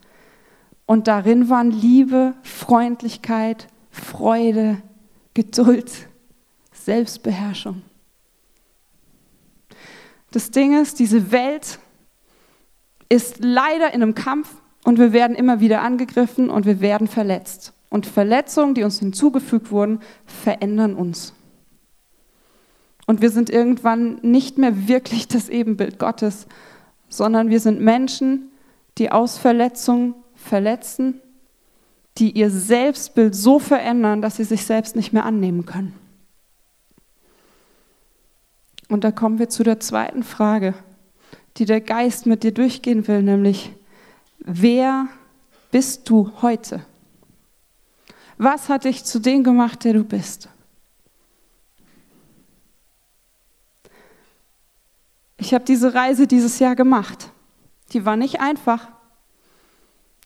Und 0.86 1.08
darin 1.08 1.50
waren 1.50 1.72
Liebe, 1.72 2.34
Freundlichkeit, 2.43 3.67
Freude, 3.91 4.81
Geduld, 5.34 5.91
Selbstbeherrschung. 6.72 7.81
Das 10.32 10.52
Ding 10.52 10.82
ist, 10.82 11.00
diese 11.00 11.32
Welt 11.32 11.80
ist 13.10 13.38
leider 13.40 13.94
in 13.94 14.02
einem 14.02 14.16
Kampf 14.16 14.50
und 14.84 14.98
wir 14.98 15.14
werden 15.14 15.36
immer 15.36 15.60
wieder 15.60 15.82
angegriffen 15.82 16.50
und 16.50 16.66
wir 16.66 16.80
werden 16.80 17.08
verletzt. 17.08 17.74
Und 17.90 18.06
Verletzungen, 18.06 18.74
die 18.74 18.84
uns 18.84 19.00
hinzugefügt 19.00 19.72
wurden, 19.72 20.00
verändern 20.26 20.96
uns. 20.96 21.34
Und 23.06 23.22
wir 23.22 23.30
sind 23.30 23.50
irgendwann 23.50 24.20
nicht 24.22 24.58
mehr 24.58 24.88
wirklich 24.88 25.28
das 25.28 25.50
Ebenbild 25.50 26.00
Gottes, 26.00 26.48
sondern 27.10 27.50
wir 27.50 27.60
sind 27.60 27.82
Menschen, 27.82 28.52
die 28.98 29.12
aus 29.12 29.38
Verletzungen 29.38 30.16
verletzen, 30.34 31.20
die 32.18 32.32
ihr 32.32 32.50
Selbstbild 32.50 33.36
so 33.36 33.60
verändern, 33.60 34.22
dass 34.22 34.38
sie 34.38 34.46
sich 34.46 34.66
selbst 34.66 34.96
nicht 34.96 35.12
mehr 35.12 35.26
annehmen 35.26 35.66
können. 35.66 35.94
Und 38.92 39.06
da 39.06 39.12
kommen 39.12 39.40
wir 39.40 39.48
zu 39.48 39.64
der 39.64 39.80
zweiten 39.80 40.22
Frage, 40.22 40.74
die 41.56 41.64
der 41.64 41.80
Geist 41.80 42.26
mit 42.26 42.44
dir 42.44 42.54
durchgehen 42.54 43.08
will, 43.08 43.24
nämlich, 43.24 43.72
wer 44.40 45.08
bist 45.72 46.10
du 46.10 46.34
heute? 46.42 46.86
Was 48.38 48.68
hat 48.68 48.84
dich 48.84 49.06
zu 49.06 49.20
dem 49.20 49.46
gemacht, 49.46 49.86
der 49.86 49.94
du 49.94 50.04
bist? 50.04 50.50
Ich 55.38 55.54
habe 55.54 55.64
diese 55.64 55.94
Reise 55.94 56.28
dieses 56.28 56.60
Jahr 56.60 56.76
gemacht. 56.76 57.32
Die 57.94 58.04
war 58.04 58.18
nicht 58.18 58.42
einfach. 58.42 58.90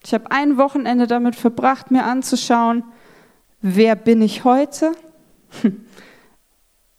Ich 0.04 0.12
habe 0.12 0.32
ein 0.32 0.58
Wochenende 0.58 1.06
damit 1.06 1.36
verbracht, 1.36 1.92
mir 1.92 2.04
anzuschauen, 2.04 2.84
wer 3.62 3.96
bin 3.96 4.24
ich 4.24 4.44
heute? 4.44 4.94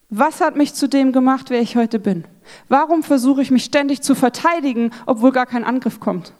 Was 0.08 0.40
hat 0.40 0.56
mich 0.56 0.74
zu 0.74 0.88
dem 0.88 1.12
gemacht, 1.12 1.50
wer 1.50 1.60
ich 1.60 1.76
heute 1.76 1.98
bin? 1.98 2.24
Warum 2.68 3.02
versuche 3.02 3.42
ich 3.42 3.50
mich 3.50 3.64
ständig 3.64 4.02
zu 4.02 4.14
verteidigen, 4.14 4.92
obwohl 5.04 5.32
gar 5.32 5.46
kein 5.46 5.64
Angriff 5.64 5.98
kommt? 5.98 6.32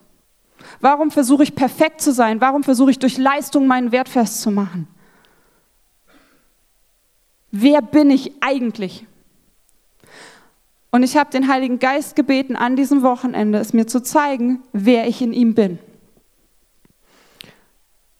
Warum 0.81 1.11
versuche 1.11 1.43
ich 1.43 1.55
perfekt 1.55 2.01
zu 2.01 2.13
sein? 2.13 2.41
Warum 2.41 2.63
versuche 2.63 2.91
ich 2.91 2.99
durch 2.99 3.19
Leistung 3.19 3.67
meinen 3.67 3.93
Wert 3.93 4.09
festzumachen? 4.09 4.87
Wer 7.51 7.83
bin 7.83 8.11
ich 8.11 8.33
eigentlich? 8.41 9.07
Und 10.91 11.03
ich 11.03 11.17
habe 11.17 11.31
den 11.31 11.49
Heiligen 11.49 11.79
Geist 11.79 12.17
gebeten, 12.17 12.57
an 12.57 12.77
diesem 12.77 13.03
Wochenende 13.03 13.59
es 13.59 13.73
mir 13.73 13.87
zu 13.87 14.03
zeigen, 14.03 14.63
wer 14.73 15.09
ich 15.09 15.21
in 15.21 15.33
ihm 15.33 15.55
bin. 15.55 15.79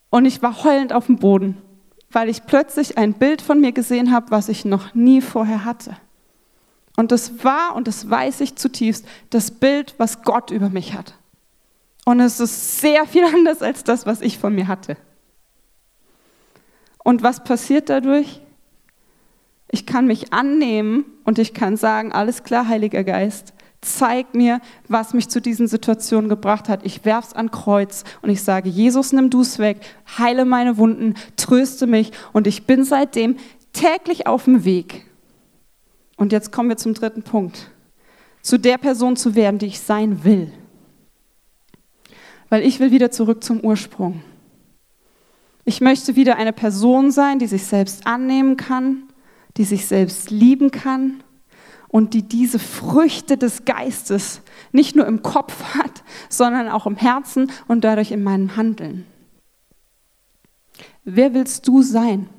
Und 0.09 0.25
ich 0.25 0.41
war 0.41 0.63
heulend 0.63 0.93
auf 0.93 1.05
dem 1.05 1.17
Boden 1.17 1.61
weil 2.11 2.29
ich 2.29 2.45
plötzlich 2.45 2.97
ein 2.97 3.13
Bild 3.13 3.41
von 3.41 3.59
mir 3.59 3.71
gesehen 3.71 4.11
habe, 4.11 4.31
was 4.31 4.49
ich 4.49 4.65
noch 4.65 4.93
nie 4.93 5.21
vorher 5.21 5.65
hatte. 5.65 5.97
Und 6.95 7.11
das 7.11 7.43
war, 7.43 7.75
und 7.75 7.87
das 7.87 8.09
weiß 8.09 8.41
ich 8.41 8.55
zutiefst, 8.55 9.05
das 9.29 9.51
Bild, 9.51 9.95
was 9.97 10.23
Gott 10.23 10.51
über 10.51 10.69
mich 10.69 10.93
hat. 10.93 11.13
Und 12.05 12.19
es 12.19 12.39
ist 12.39 12.79
sehr 12.79 13.05
viel 13.05 13.23
anders 13.35 13.61
als 13.61 13.83
das, 13.83 14.05
was 14.05 14.21
ich 14.21 14.37
von 14.37 14.55
mir 14.55 14.67
hatte. 14.67 14.97
Und 17.03 17.23
was 17.23 17.43
passiert 17.43 17.89
dadurch? 17.89 18.41
Ich 19.69 19.85
kann 19.85 20.07
mich 20.07 20.33
annehmen 20.33 21.05
und 21.23 21.39
ich 21.39 21.53
kann 21.53 21.77
sagen, 21.77 22.13
alles 22.13 22.43
klar, 22.43 22.67
Heiliger 22.67 23.03
Geist, 23.03 23.53
zeig 23.87 24.35
mir, 24.35 24.61
was 24.87 25.13
mich 25.13 25.29
zu 25.29 25.41
diesen 25.41 25.67
Situationen 25.67 26.29
gebracht 26.29 26.69
hat. 26.69 26.85
Ich 26.85 27.05
werf's 27.05 27.33
an 27.33 27.51
Kreuz 27.51 28.03
und 28.21 28.29
ich 28.29 28.43
sage, 28.43 28.69
Jesus, 28.69 29.13
nimm 29.13 29.29
du 29.29 29.41
es 29.41 29.59
weg, 29.59 29.79
heile 30.17 30.45
meine 30.45 30.77
Wunden, 30.77 31.15
tröste 31.35 31.87
mich 31.87 32.11
und 32.33 32.47
ich 32.47 32.65
bin 32.65 32.83
seitdem 32.83 33.37
täglich 33.73 34.27
auf 34.27 34.45
dem 34.45 34.65
Weg. 34.65 35.05
Und 36.17 36.31
jetzt 36.31 36.51
kommen 36.51 36.69
wir 36.69 36.77
zum 36.77 36.93
dritten 36.93 37.23
Punkt. 37.23 37.69
Zu 38.41 38.57
der 38.57 38.77
Person 38.77 39.15
zu 39.15 39.35
werden, 39.35 39.59
die 39.59 39.67
ich 39.67 39.79
sein 39.79 40.23
will. 40.23 40.51
Weil 42.49 42.63
ich 42.63 42.79
will 42.79 42.91
wieder 42.91 43.11
zurück 43.11 43.43
zum 43.43 43.59
Ursprung. 43.59 44.21
Ich 45.65 45.81
möchte 45.81 46.15
wieder 46.15 46.37
eine 46.37 46.53
Person 46.53 47.11
sein, 47.11 47.39
die 47.39 47.47
sich 47.47 47.65
selbst 47.65 48.07
annehmen 48.07 48.55
kann, 48.55 49.03
die 49.57 49.65
sich 49.65 49.85
selbst 49.85 50.31
lieben 50.31 50.71
kann 50.71 51.23
und 51.89 52.13
die 52.13 52.23
diese 52.23 52.59
Früchte 52.59 53.37
des 53.37 53.65
Geistes 53.65 54.41
nicht 54.71 54.95
nur 54.95 55.05
im 55.05 55.21
Kopf 55.21 55.75
hat, 55.75 56.03
sondern 56.29 56.69
auch 56.69 56.85
im 56.85 56.95
Herzen 56.95 57.51
und 57.67 57.83
dadurch 57.83 58.11
in 58.11 58.23
meinem 58.23 58.55
Handeln. 58.55 59.05
Wer 61.03 61.33
willst 61.33 61.67
du 61.67 61.81
sein? 61.81 62.29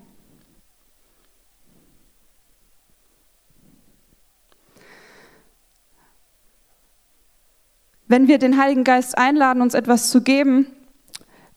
Wenn 8.09 8.27
wir 8.27 8.39
den 8.39 8.59
Heiligen 8.59 8.85
Geist 8.85 9.19
einladen, 9.19 9.61
uns 9.61 9.75
etwas 9.75 10.11
zu 10.11 10.23
geben, 10.23 10.67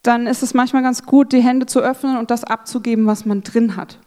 dann 0.03 0.27
ist 0.27 0.43
es 0.43 0.53
manchmal 0.53 0.83
ganz 0.83 1.03
gut, 1.03 1.31
die 1.31 1.41
Hände 1.41 1.65
zu 1.65 1.79
öffnen 1.79 2.17
und 2.17 2.29
das 2.29 2.43
abzugeben, 2.43 3.05
was 3.05 3.25
man 3.25 3.41
drin 3.41 3.75
hat. 3.75 3.99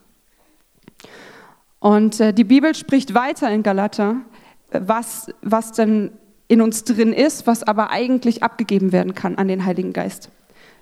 Und 1.84 2.18
äh, 2.18 2.32
die 2.32 2.44
Bibel 2.44 2.74
spricht 2.74 3.12
weiter 3.12 3.50
in 3.50 3.62
Galater, 3.62 4.22
was, 4.70 5.30
was 5.42 5.72
denn 5.72 6.12
in 6.48 6.62
uns 6.62 6.84
drin 6.84 7.12
ist, 7.12 7.46
was 7.46 7.62
aber 7.62 7.90
eigentlich 7.90 8.42
abgegeben 8.42 8.90
werden 8.90 9.14
kann 9.14 9.36
an 9.36 9.48
den 9.48 9.66
Heiligen 9.66 9.92
Geist. 9.92 10.30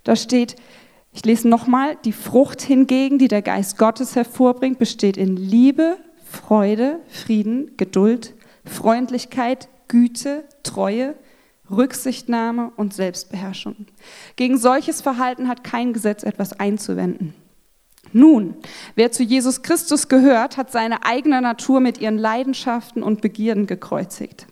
Da 0.04 0.14
steht, 0.14 0.54
ich 1.12 1.24
lese 1.24 1.48
nochmal, 1.48 1.96
die 2.04 2.12
Frucht 2.12 2.62
hingegen, 2.62 3.18
die 3.18 3.26
der 3.26 3.42
Geist 3.42 3.78
Gottes 3.78 4.14
hervorbringt, 4.14 4.78
besteht 4.78 5.16
in 5.16 5.36
Liebe, 5.36 5.96
Freude, 6.24 7.00
Frieden, 7.08 7.72
Geduld, 7.76 8.34
Freundlichkeit, 8.64 9.68
Güte, 9.88 10.44
Treue, 10.62 11.16
Rücksichtnahme 11.68 12.70
und 12.76 12.94
Selbstbeherrschung. 12.94 13.86
Gegen 14.36 14.56
solches 14.56 15.00
Verhalten 15.00 15.48
hat 15.48 15.64
kein 15.64 15.94
Gesetz 15.94 16.22
etwas 16.22 16.52
einzuwenden. 16.60 17.34
Nun, 18.12 18.54
wer 18.94 19.10
zu 19.10 19.22
Jesus 19.22 19.62
Christus 19.62 20.08
gehört, 20.08 20.56
hat 20.56 20.70
seine 20.70 21.04
eigene 21.04 21.40
Natur 21.40 21.80
mit 21.80 21.98
ihren 21.98 22.18
Leidenschaften 22.18 23.02
und 23.02 23.20
Begierden 23.20 23.66
gekreuzigt. 23.66 24.46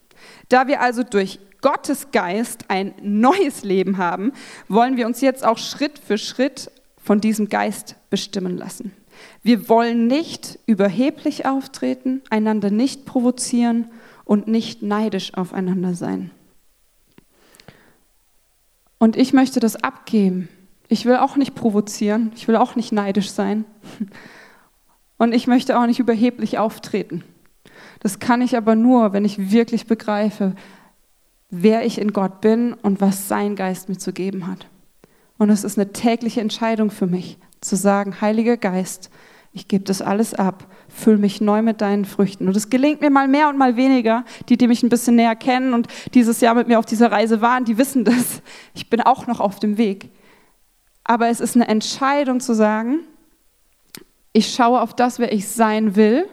Da 0.48 0.66
wir 0.66 0.80
also 0.80 1.02
durch 1.02 1.38
Gottes 1.60 2.10
Geist 2.10 2.64
ein 2.68 2.94
neues 3.02 3.62
Leben 3.64 3.98
haben, 3.98 4.32
wollen 4.68 4.96
wir 4.96 5.06
uns 5.06 5.20
jetzt 5.20 5.44
auch 5.44 5.58
Schritt 5.58 5.98
für 5.98 6.16
Schritt 6.16 6.70
von 7.02 7.20
diesem 7.20 7.48
Geist 7.48 7.96
bestimmen 8.08 8.56
lassen. 8.56 8.92
Wir 9.42 9.68
wollen 9.68 10.06
nicht 10.06 10.58
überheblich 10.66 11.44
auftreten, 11.46 12.22
einander 12.30 12.70
nicht 12.70 13.04
provozieren 13.04 13.90
und 14.24 14.48
nicht 14.48 14.82
neidisch 14.82 15.34
aufeinander 15.34 15.94
sein. 15.94 16.30
Und 18.98 19.16
ich 19.16 19.32
möchte 19.32 19.60
das 19.60 19.76
abgeben 19.76 20.48
ich 20.90 21.06
will 21.06 21.16
auch 21.16 21.36
nicht 21.36 21.54
provozieren, 21.54 22.32
ich 22.34 22.48
will 22.48 22.56
auch 22.56 22.74
nicht 22.74 22.90
neidisch 22.92 23.30
sein. 23.30 23.64
Und 25.18 25.34
ich 25.34 25.46
möchte 25.46 25.78
auch 25.78 25.86
nicht 25.86 26.00
überheblich 26.00 26.58
auftreten. 26.58 27.22
Das 28.00 28.18
kann 28.18 28.42
ich 28.42 28.56
aber 28.56 28.74
nur, 28.74 29.12
wenn 29.12 29.24
ich 29.24 29.52
wirklich 29.52 29.86
begreife, 29.86 30.54
wer 31.50 31.84
ich 31.84 31.98
in 31.98 32.12
Gott 32.12 32.40
bin 32.40 32.72
und 32.72 33.00
was 33.00 33.28
sein 33.28 33.54
Geist 33.54 33.88
mir 33.88 33.98
zu 33.98 34.12
geben 34.12 34.46
hat. 34.46 34.66
Und 35.38 35.50
es 35.50 35.62
ist 35.62 35.78
eine 35.78 35.92
tägliche 35.92 36.40
Entscheidung 36.40 36.90
für 36.90 37.06
mich, 37.06 37.38
zu 37.60 37.76
sagen, 37.76 38.20
Heiliger 38.20 38.56
Geist, 38.56 39.10
Ich 39.52 39.66
gebe 39.66 39.84
das 39.84 40.00
alles 40.00 40.32
ab, 40.32 40.68
füll 40.88 41.18
mich 41.18 41.40
neu 41.40 41.60
mit 41.60 41.80
deinen 41.80 42.04
Früchten. 42.04 42.46
Und 42.46 42.56
es 42.56 42.70
gelingt 42.70 43.00
mir 43.00 43.10
mal 43.10 43.26
mehr 43.26 43.48
und 43.48 43.58
mal 43.58 43.76
weniger. 43.76 44.24
Die, 44.48 44.56
die 44.56 44.68
mich 44.68 44.82
ein 44.82 44.88
bisschen 44.88 45.16
näher 45.16 45.34
kennen 45.34 45.74
und 45.74 45.88
dieses 46.14 46.40
Jahr 46.40 46.54
mit 46.54 46.68
mir 46.68 46.78
auf 46.78 46.86
dieser 46.86 47.10
Reise 47.10 47.40
waren, 47.40 47.64
die 47.64 47.76
wissen 47.76 48.04
das. 48.04 48.42
Ich 48.74 48.88
bin 48.88 49.00
auch 49.00 49.26
noch 49.26 49.40
auf 49.40 49.58
dem 49.58 49.76
Weg. 49.76 50.10
Aber 51.04 51.28
es 51.28 51.40
ist 51.40 51.56
eine 51.56 51.68
Entscheidung 51.68 52.40
zu 52.40 52.54
sagen, 52.54 53.00
ich 54.32 54.54
schaue 54.54 54.80
auf 54.80 54.94
das, 54.94 55.18
wer 55.18 55.32
ich 55.32 55.48
sein 55.48 55.96
will, 55.96 56.28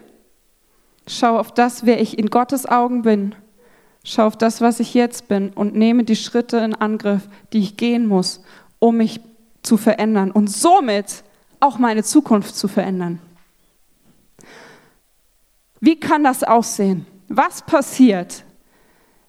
schaue 1.06 1.40
auf 1.40 1.52
das, 1.52 1.84
wer 1.84 2.00
ich 2.00 2.18
in 2.18 2.30
Gottes 2.30 2.66
Augen 2.66 3.02
bin, 3.02 3.34
schaue 4.04 4.26
auf 4.26 4.36
das, 4.36 4.60
was 4.60 4.80
ich 4.80 4.94
jetzt 4.94 5.28
bin 5.28 5.50
und 5.50 5.74
nehme 5.74 6.04
die 6.04 6.16
Schritte 6.16 6.58
in 6.58 6.74
Angriff, 6.74 7.28
die 7.52 7.58
ich 7.58 7.76
gehen 7.76 8.06
muss, 8.06 8.42
um 8.78 8.98
mich 8.98 9.20
zu 9.62 9.76
verändern 9.76 10.30
und 10.30 10.48
somit 10.48 11.24
auch 11.60 11.78
meine 11.78 12.04
Zukunft 12.04 12.54
zu 12.54 12.68
verändern. 12.68 13.20
Wie 15.80 15.98
kann 15.98 16.24
das 16.24 16.44
aussehen? 16.44 17.06
Was 17.28 17.62
passiert, 17.62 18.44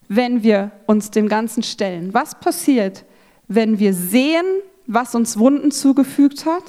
wenn 0.07 0.43
wir 0.43 0.71
uns 0.85 1.11
dem 1.11 1.27
Ganzen 1.27 1.63
stellen? 1.63 2.13
Was 2.13 2.39
passiert, 2.39 3.05
wenn 3.47 3.79
wir 3.79 3.93
sehen, 3.93 4.45
was 4.91 5.13
uns 5.13 5.37
Wunden 5.37 5.69
zugefügt 5.69 6.47
hat 6.47 6.63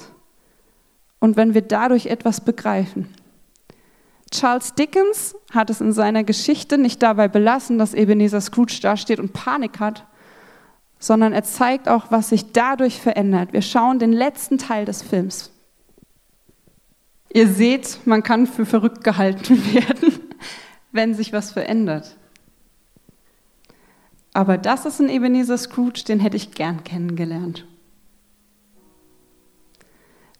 und 1.19 1.37
wenn 1.37 1.55
wir 1.55 1.63
dadurch 1.63 2.05
etwas 2.05 2.39
begreifen? 2.39 3.09
Charles 4.29 4.75
Dickens 4.75 5.35
hat 5.51 5.71
es 5.71 5.81
in 5.81 5.91
seiner 5.91 6.23
Geschichte 6.23 6.77
nicht 6.77 7.01
dabei 7.01 7.27
belassen, 7.27 7.79
dass 7.79 7.95
Ebenezer 7.95 8.39
Scrooge 8.39 8.79
dasteht 8.81 9.19
und 9.19 9.33
Panik 9.33 9.79
hat, 9.79 10.05
sondern 10.99 11.33
er 11.33 11.43
zeigt 11.43 11.89
auch, 11.89 12.11
was 12.11 12.29
sich 12.29 12.51
dadurch 12.51 13.01
verändert. 13.01 13.53
Wir 13.53 13.63
schauen 13.63 13.97
den 13.97 14.13
letzten 14.13 14.59
Teil 14.59 14.85
des 14.85 15.01
Films. 15.01 15.51
Ihr 17.33 17.47
seht, 17.47 18.05
man 18.05 18.21
kann 18.21 18.45
für 18.45 18.67
verrückt 18.67 19.03
gehalten 19.03 19.57
werden, 19.73 20.19
wenn 20.91 21.15
sich 21.15 21.33
was 21.33 21.51
verändert. 21.51 22.15
Aber 24.31 24.59
das 24.59 24.85
ist 24.85 25.01
ein 25.01 25.09
Ebenezer 25.09 25.57
Scrooge, 25.57 26.03
den 26.07 26.19
hätte 26.19 26.37
ich 26.37 26.51
gern 26.51 26.83
kennengelernt. 26.83 27.65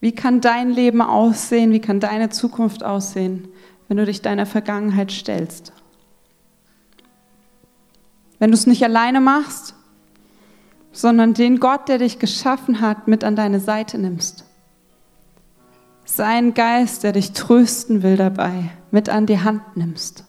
Wie 0.01 0.12
kann 0.12 0.41
dein 0.41 0.72
Leben 0.72 1.01
aussehen? 1.01 1.72
Wie 1.72 1.79
kann 1.79 2.00
deine 2.00 2.29
Zukunft 2.29 2.84
aussehen, 2.84 3.48
wenn 3.88 3.98
du 3.98 4.05
dich 4.05 4.22
deiner 4.22 4.48
Vergangenheit 4.48 5.12
stellst? 5.12 5.72
Wenn 8.39 8.50
du 8.50 8.55
es 8.55 8.65
nicht 8.65 8.84
alleine 8.84 9.22
machst, 9.22 9.75
sondern 10.91 11.36
den 11.36 11.60
Gott, 11.60 11.88
der 11.88 12.00
dich 12.00 12.17
geschaffen 12.17 12.81
hat, 12.81 13.08
mit 13.08 13.24
an 13.24 13.36
deine 13.36 13.60
Seite 13.60 14.00
nimmst. 14.00 14.43
Sein 16.03 16.55
Geist, 16.55 17.03
der 17.03 17.13
dich 17.13 17.31
trösten 17.31 18.01
will 18.01 18.17
dabei, 18.17 18.72
mit 18.89 19.08
an 19.08 19.27
die 19.27 19.39
Hand 19.39 19.77
nimmst. 19.77 20.25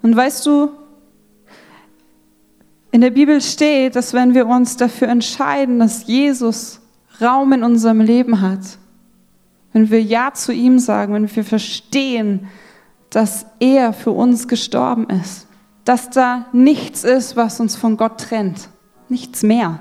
Und 0.00 0.16
weißt 0.16 0.46
du, 0.46 0.70
in 2.90 3.00
der 3.00 3.10
Bibel 3.10 3.40
steht, 3.40 3.96
dass 3.96 4.14
wenn 4.14 4.34
wir 4.34 4.46
uns 4.46 4.76
dafür 4.76 5.08
entscheiden, 5.08 5.78
dass 5.78 6.06
Jesus 6.06 6.80
Raum 7.20 7.52
in 7.52 7.62
unserem 7.62 8.00
Leben 8.00 8.40
hat, 8.40 8.78
wenn 9.72 9.90
wir 9.90 10.02
Ja 10.02 10.32
zu 10.32 10.52
ihm 10.52 10.78
sagen, 10.78 11.12
wenn 11.12 11.34
wir 11.34 11.44
verstehen, 11.44 12.48
dass 13.10 13.46
er 13.60 13.92
für 13.92 14.12
uns 14.12 14.48
gestorben 14.48 15.08
ist, 15.10 15.46
dass 15.84 16.10
da 16.10 16.46
nichts 16.52 17.04
ist, 17.04 17.36
was 17.36 17.60
uns 17.60 17.76
von 17.76 17.96
Gott 17.96 18.20
trennt, 18.20 18.68
nichts 19.08 19.42
mehr, 19.42 19.80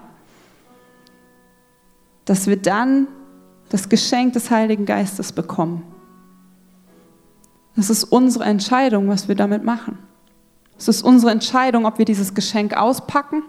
dass 2.26 2.48
wir 2.48 2.58
dann 2.58 3.08
das 3.70 3.90
Geschenk 3.90 4.34
des 4.34 4.50
Heiligen 4.50 4.86
Geistes 4.86 5.32
bekommen. 5.32 5.84
Das 7.76 7.90
ist 7.90 8.06
unsere 8.06 8.46
Entscheidung, 8.46 9.08
was 9.08 9.28
wir 9.28 9.36
damit 9.36 9.64
machen. 9.64 10.00
Es 10.78 10.88
ist 10.88 11.02
unsere 11.02 11.32
Entscheidung, 11.32 11.86
ob 11.86 11.98
wir 11.98 12.06
dieses 12.06 12.34
Geschenk 12.34 12.76
auspacken 12.78 13.44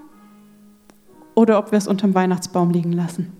oder 1.34 1.58
ob 1.58 1.72
wir 1.72 1.78
es 1.78 1.86
unterm 1.86 2.14
Weihnachtsbaum 2.14 2.70
liegen 2.70 2.92
lassen. 2.92 3.32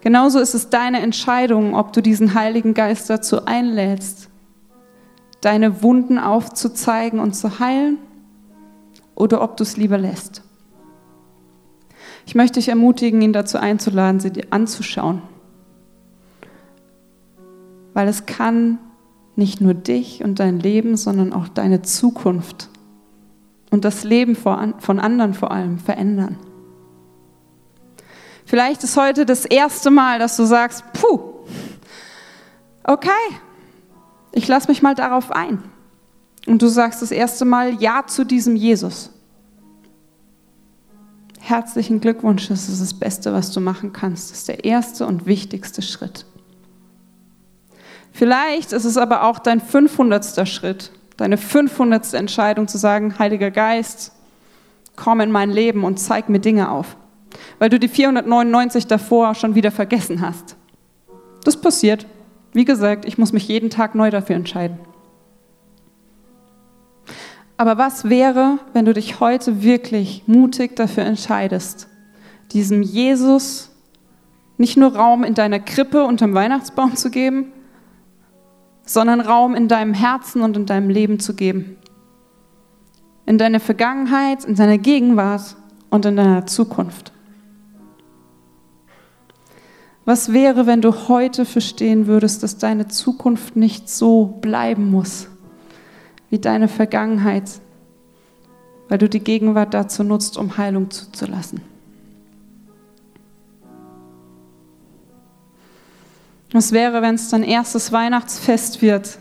Genauso 0.00 0.40
ist 0.40 0.54
es 0.54 0.68
deine 0.68 1.00
Entscheidung, 1.00 1.76
ob 1.76 1.92
du 1.92 2.00
diesen 2.00 2.34
Heiligen 2.34 2.74
Geist 2.74 3.08
dazu 3.08 3.44
einlädst, 3.44 4.28
deine 5.40 5.82
Wunden 5.82 6.18
aufzuzeigen 6.18 7.20
und 7.20 7.34
zu 7.34 7.58
heilen 7.58 7.98
oder 9.14 9.42
ob 9.42 9.56
du 9.56 9.62
es 9.62 9.76
lieber 9.76 9.98
lässt. 9.98 10.42
Ich 12.26 12.34
möchte 12.34 12.54
dich 12.54 12.68
ermutigen, 12.68 13.20
ihn 13.20 13.32
dazu 13.32 13.58
einzuladen, 13.58 14.20
sie 14.20 14.30
dir 14.30 14.46
anzuschauen. 14.50 15.22
Weil 17.94 18.08
es 18.08 18.26
kann 18.26 18.78
nicht 19.36 19.60
nur 19.60 19.74
dich 19.74 20.22
und 20.22 20.40
dein 20.40 20.60
Leben, 20.60 20.96
sondern 20.96 21.32
auch 21.32 21.48
deine 21.48 21.82
Zukunft 21.82 22.68
und 23.70 23.84
das 23.84 24.04
Leben 24.04 24.36
von 24.36 24.98
anderen 25.00 25.34
vor 25.34 25.50
allem 25.50 25.78
verändern. 25.78 26.36
Vielleicht 28.44 28.84
ist 28.84 28.96
heute 28.96 29.24
das 29.24 29.46
erste 29.46 29.90
Mal, 29.90 30.18
dass 30.18 30.36
du 30.36 30.44
sagst, 30.44 30.84
puh, 30.92 31.20
okay, 32.84 33.08
ich 34.32 34.46
lasse 34.48 34.68
mich 34.68 34.82
mal 34.82 34.94
darauf 34.94 35.30
ein. 35.30 35.62
Und 36.46 36.60
du 36.60 36.66
sagst 36.66 37.00
das 37.00 37.12
erste 37.12 37.44
Mal 37.44 37.80
Ja 37.80 38.04
zu 38.06 38.24
diesem 38.24 38.56
Jesus. 38.56 39.10
Herzlichen 41.38 42.00
Glückwunsch, 42.00 42.48
das 42.48 42.68
ist 42.68 42.80
das 42.80 42.94
Beste, 42.94 43.32
was 43.32 43.52
du 43.52 43.60
machen 43.60 43.92
kannst. 43.92 44.30
Das 44.30 44.38
ist 44.38 44.48
der 44.48 44.64
erste 44.64 45.06
und 45.06 45.24
wichtigste 45.26 45.82
Schritt. 45.82 46.26
Vielleicht 48.12 48.72
ist 48.72 48.84
es 48.84 48.96
aber 48.96 49.24
auch 49.24 49.38
dein 49.38 49.60
500. 49.60 50.46
Schritt, 50.46 50.92
deine 51.16 51.38
500. 51.38 52.14
Entscheidung 52.14 52.68
zu 52.68 52.78
sagen, 52.78 53.18
Heiliger 53.18 53.50
Geist, 53.50 54.12
komm 54.96 55.20
in 55.20 55.32
mein 55.32 55.50
Leben 55.50 55.84
und 55.84 55.98
zeig 55.98 56.28
mir 56.28 56.38
Dinge 56.38 56.70
auf, 56.70 56.96
weil 57.58 57.70
du 57.70 57.78
die 57.78 57.88
499 57.88 58.86
davor 58.86 59.34
schon 59.34 59.54
wieder 59.54 59.70
vergessen 59.70 60.20
hast. 60.20 60.56
Das 61.44 61.60
passiert. 61.60 62.06
Wie 62.52 62.66
gesagt, 62.66 63.06
ich 63.06 63.16
muss 63.16 63.32
mich 63.32 63.48
jeden 63.48 63.70
Tag 63.70 63.94
neu 63.94 64.10
dafür 64.10 64.36
entscheiden. 64.36 64.78
Aber 67.56 67.78
was 67.78 68.08
wäre, 68.08 68.58
wenn 68.74 68.84
du 68.84 68.92
dich 68.92 69.20
heute 69.20 69.62
wirklich 69.62 70.24
mutig 70.26 70.76
dafür 70.76 71.04
entscheidest, 71.04 71.88
diesem 72.52 72.82
Jesus 72.82 73.70
nicht 74.58 74.76
nur 74.76 74.94
Raum 74.94 75.24
in 75.24 75.34
deiner 75.34 75.60
Krippe 75.60 76.04
unterm 76.04 76.34
Weihnachtsbaum 76.34 76.94
zu 76.96 77.10
geben, 77.10 77.52
sondern 78.84 79.20
Raum 79.20 79.54
in 79.54 79.68
deinem 79.68 79.94
Herzen 79.94 80.42
und 80.42 80.56
in 80.56 80.66
deinem 80.66 80.90
Leben 80.90 81.20
zu 81.20 81.34
geben. 81.34 81.76
In 83.26 83.38
deiner 83.38 83.60
Vergangenheit, 83.60 84.44
in 84.44 84.54
deiner 84.54 84.78
Gegenwart 84.78 85.56
und 85.90 86.04
in 86.04 86.16
deiner 86.16 86.46
Zukunft. 86.46 87.12
Was 90.04 90.32
wäre, 90.32 90.66
wenn 90.66 90.80
du 90.80 91.08
heute 91.08 91.44
verstehen 91.44 92.08
würdest, 92.08 92.42
dass 92.42 92.58
deine 92.58 92.88
Zukunft 92.88 93.54
nicht 93.54 93.88
so 93.88 94.26
bleiben 94.26 94.90
muss 94.90 95.28
wie 96.28 96.40
deine 96.40 96.66
Vergangenheit, 96.66 97.60
weil 98.88 98.98
du 98.98 99.08
die 99.08 99.20
Gegenwart 99.20 99.74
dazu 99.74 100.02
nutzt, 100.02 100.36
um 100.36 100.56
Heilung 100.56 100.90
zuzulassen? 100.90 101.71
Was 106.52 106.72
wäre, 106.72 107.00
wenn 107.00 107.14
es 107.14 107.30
dein 107.30 107.42
erstes 107.42 107.92
Weihnachtsfest 107.92 108.82
wird, 108.82 109.18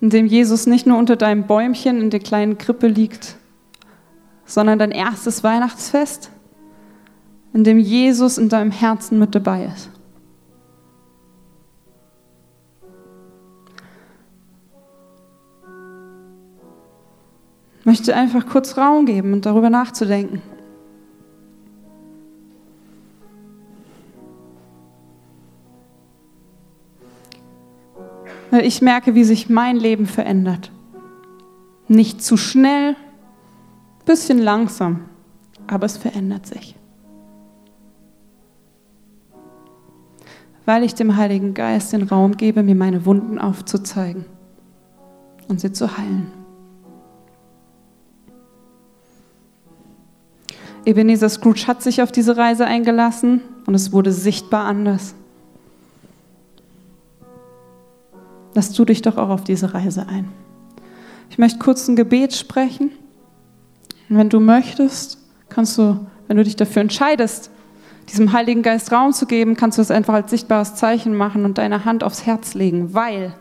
in 0.00 0.10
dem 0.10 0.26
Jesus 0.26 0.66
nicht 0.66 0.86
nur 0.86 0.96
unter 0.96 1.16
deinem 1.16 1.46
Bäumchen 1.48 2.00
in 2.00 2.10
der 2.10 2.20
kleinen 2.20 2.58
Krippe 2.58 2.86
liegt, 2.86 3.36
sondern 4.46 4.78
dein 4.78 4.92
erstes 4.92 5.42
Weihnachtsfest, 5.42 6.30
in 7.52 7.64
dem 7.64 7.78
Jesus 7.78 8.38
in 8.38 8.48
deinem 8.48 8.70
Herzen 8.70 9.18
mit 9.18 9.34
dabei 9.34 9.64
ist? 9.74 9.90
Ich 17.80 17.86
möchte 17.86 18.14
einfach 18.14 18.46
kurz 18.46 18.76
Raum 18.76 19.06
geben 19.06 19.32
und 19.32 19.46
darüber 19.46 19.70
nachzudenken. 19.70 20.42
Weil 28.58 28.66
ich 28.66 28.82
merke, 28.82 29.14
wie 29.14 29.22
sich 29.22 29.48
mein 29.48 29.76
Leben 29.76 30.04
verändert. 30.04 30.72
Nicht 31.86 32.24
zu 32.24 32.36
schnell, 32.36 32.96
bisschen 34.04 34.38
langsam, 34.38 35.04
aber 35.68 35.86
es 35.86 35.96
verändert 35.96 36.44
sich. 36.44 36.74
Weil 40.66 40.82
ich 40.82 40.96
dem 40.96 41.14
Heiligen 41.14 41.54
Geist 41.54 41.92
den 41.92 42.02
Raum 42.02 42.36
gebe, 42.36 42.64
mir 42.64 42.74
meine 42.74 43.06
Wunden 43.06 43.38
aufzuzeigen 43.38 44.24
und 45.46 45.60
sie 45.60 45.70
zu 45.70 45.96
heilen. 45.96 46.32
Ebenezer 50.84 51.28
Scrooge 51.28 51.68
hat 51.68 51.80
sich 51.80 52.02
auf 52.02 52.10
diese 52.10 52.36
Reise 52.36 52.66
eingelassen, 52.66 53.40
und 53.66 53.76
es 53.76 53.92
wurde 53.92 54.10
sichtbar 54.10 54.64
anders. 54.64 55.14
Lass 58.58 58.72
du 58.72 58.84
dich 58.84 59.02
doch 59.02 59.18
auch 59.18 59.28
auf 59.28 59.44
diese 59.44 59.72
Reise 59.72 60.08
ein. 60.08 60.30
Ich 61.30 61.38
möchte 61.38 61.60
kurz 61.60 61.86
ein 61.86 61.94
Gebet 61.94 62.34
sprechen. 62.34 62.90
Und 64.10 64.18
wenn 64.18 64.30
du 64.30 64.40
möchtest, 64.40 65.18
kannst 65.48 65.78
du, 65.78 66.04
wenn 66.26 66.38
du 66.38 66.42
dich 66.42 66.56
dafür 66.56 66.82
entscheidest, 66.82 67.52
diesem 68.10 68.32
Heiligen 68.32 68.62
Geist 68.62 68.90
Raum 68.90 69.12
zu 69.12 69.26
geben, 69.26 69.54
kannst 69.54 69.78
du 69.78 69.82
es 69.82 69.92
einfach 69.92 70.14
als 70.14 70.30
sichtbares 70.30 70.74
Zeichen 70.74 71.14
machen 71.14 71.44
und 71.44 71.56
deine 71.56 71.84
Hand 71.84 72.02
aufs 72.02 72.26
Herz 72.26 72.54
legen, 72.54 72.94
weil 72.94 73.32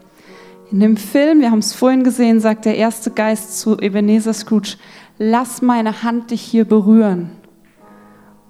in 0.69 0.82
dem 0.82 0.97
Film, 0.97 1.39
wir 1.41 1.49
haben 1.49 1.58
es 1.58 1.73
vorhin 1.73 2.03
gesehen, 2.03 2.39
sagt 2.39 2.65
der 2.65 2.77
erste 2.77 3.10
Geist 3.10 3.60
zu 3.60 3.80
Ebenezer 3.80 4.34
Scrooge, 4.34 4.77
lass 5.17 5.63
meine 5.63 6.03
Hand 6.03 6.30
dich 6.30 6.43
hier 6.43 6.65
berühren 6.65 7.32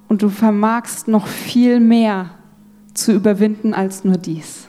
und 0.10 0.22
du 0.22 0.28
vermagst 0.28 1.08
noch 1.08 1.28
viel 1.28 1.80
mehr 1.80 2.32
zu 2.94 3.14
überwinden 3.14 3.74
als 3.74 4.04
nur 4.04 4.18
dies. 4.18 4.68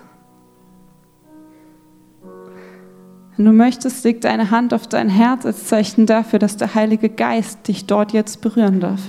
Wenn 3.38 3.44
du 3.44 3.52
möchtest, 3.52 4.02
leg 4.02 4.20
deine 4.20 4.50
Hand 4.50 4.74
auf 4.74 4.88
dein 4.88 5.08
Herz 5.08 5.46
als 5.46 5.66
Zeichen 5.66 6.06
dafür, 6.06 6.40
dass 6.40 6.56
der 6.56 6.74
Heilige 6.74 7.08
Geist 7.08 7.68
dich 7.68 7.86
dort 7.86 8.12
jetzt 8.12 8.40
berühren 8.40 8.80
darf. 8.80 9.00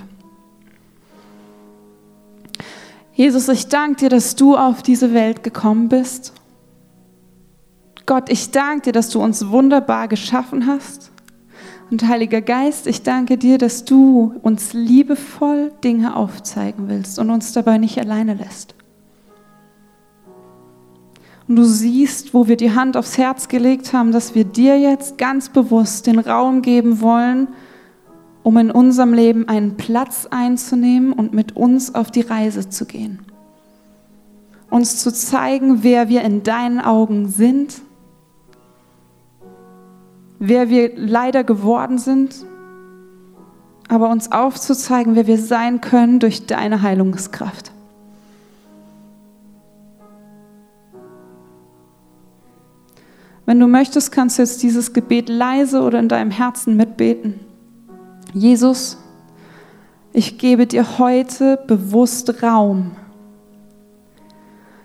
Jesus, 3.16 3.50
ich 3.50 3.70
danke 3.70 4.02
dir, 4.02 4.10
dass 4.10 4.36
du 4.36 4.56
auf 4.56 4.84
diese 4.84 5.16
Welt 5.16 5.42
gekommen 5.42 5.90
bist. 5.90 6.34
Gott, 8.06 8.30
ich 8.30 8.52
danke 8.52 8.84
dir, 8.84 8.92
dass 8.92 9.10
du 9.10 9.20
uns 9.20 9.50
wunderbar 9.50 10.08
geschaffen 10.08 10.68
hast. 10.68 11.12
Und 11.90 12.08
Heiliger 12.08 12.42
Geist, 12.42 12.86
ich 12.86 13.02
danke 13.02 13.36
dir, 13.36 13.58
dass 13.58 13.84
du 13.84 14.36
uns 14.44 14.74
liebevoll 14.74 15.72
Dinge 15.84 16.16
aufzeigen 16.16 16.88
willst 16.88 17.18
und 17.18 17.32
uns 17.32 17.52
dabei 17.52 17.80
nicht 17.80 17.98
alleine 17.98 18.36
lässt. 18.36 18.76
Und 21.50 21.56
du 21.56 21.64
siehst, 21.64 22.36
wo 22.36 22.48
wir 22.48 22.58
die 22.58 22.76
Hand 22.76 22.96
aufs 22.96 23.18
Herz 23.18 23.48
gelegt 23.48 23.92
haben, 23.92 24.12
dass 24.12 24.36
wir 24.36 24.46
dir 24.46 24.80
jetzt 24.80 25.18
ganz 25.18 25.50
bewusst 25.50 26.06
den 26.06 26.20
Raum 26.20 26.62
geben 26.62 27.02
wollen, 27.02 27.48
um 28.44 28.56
in 28.58 28.70
unserem 28.70 29.14
Leben 29.14 29.48
einen 29.48 29.76
Platz 29.76 30.28
einzunehmen 30.30 31.12
und 31.12 31.34
mit 31.34 31.56
uns 31.56 31.96
auf 31.96 32.12
die 32.12 32.22
Reise 32.22 32.70
zu 32.70 32.86
gehen. 32.86 33.18
Uns 34.70 34.98
zu 35.02 35.12
zeigen, 35.12 35.82
wer 35.82 36.08
wir 36.08 36.22
in 36.22 36.44
deinen 36.44 36.80
Augen 36.80 37.28
sind, 37.30 37.82
wer 40.38 40.70
wir 40.70 40.96
leider 40.96 41.44
geworden 41.44 41.98
sind, 41.98 42.46
aber 43.88 44.12
uns 44.12 44.32
aufzuzeigen, 44.32 45.16
wer 45.16 45.26
wir 45.26 45.40
sein 45.40 45.82
können 45.82 46.20
durch 46.20 46.46
deine 46.46 46.84
Heilungskraft. 46.84 47.72
Wenn 53.50 53.60
du 53.60 53.66
möchtest, 53.66 54.12
kannst 54.12 54.38
du 54.38 54.44
jetzt 54.44 54.62
dieses 54.62 54.94
Gebet 54.94 55.28
leise 55.28 55.82
oder 55.82 55.98
in 55.98 56.08
deinem 56.08 56.30
Herzen 56.30 56.78
mitbeten. 56.78 57.40
Jesus, 58.32 59.00
ich 60.14 60.38
gebe 60.38 60.68
dir 60.68 61.00
heute 61.00 61.58
bewusst 61.66 62.44
Raum. 62.44 62.92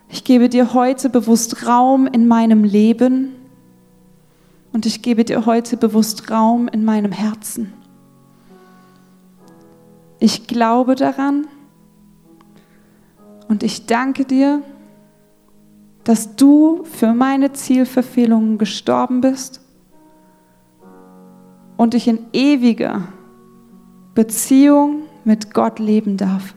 Ich 0.09 0.25
gebe 0.25 0.49
dir 0.49 0.73
heute 0.73 1.11
bewusst 1.11 1.67
Raum 1.67 2.07
in 2.07 2.27
meinem 2.27 2.65
Leben 2.65 3.35
und 4.73 4.87
ich 4.87 5.03
gebe 5.03 5.27
dir 5.27 5.45
heute 5.45 5.77
bewusst 5.77 6.31
Raum 6.31 6.67
in 6.67 6.87
meinem 6.87 7.13
Herzen. 7.13 7.71
Ich 10.21 10.47
glaube 10.47 10.95
daran 10.95 11.47
und 13.49 13.63
ich 13.63 13.85
danke 13.85 14.25
dir, 14.25 14.63
dass 16.05 16.37
du 16.37 16.85
für 16.85 17.15
meine 17.15 17.53
Zielverfehlungen 17.53 18.59
gestorben 18.59 19.23
bist 19.23 19.63
und 21.79 21.95
ich 21.95 22.07
in 22.07 22.19
ewiger 22.33 23.09
Beziehung 24.15 25.05
mit 25.25 25.55
Gott 25.55 25.79
leben 25.79 26.19
darf. 26.19 26.55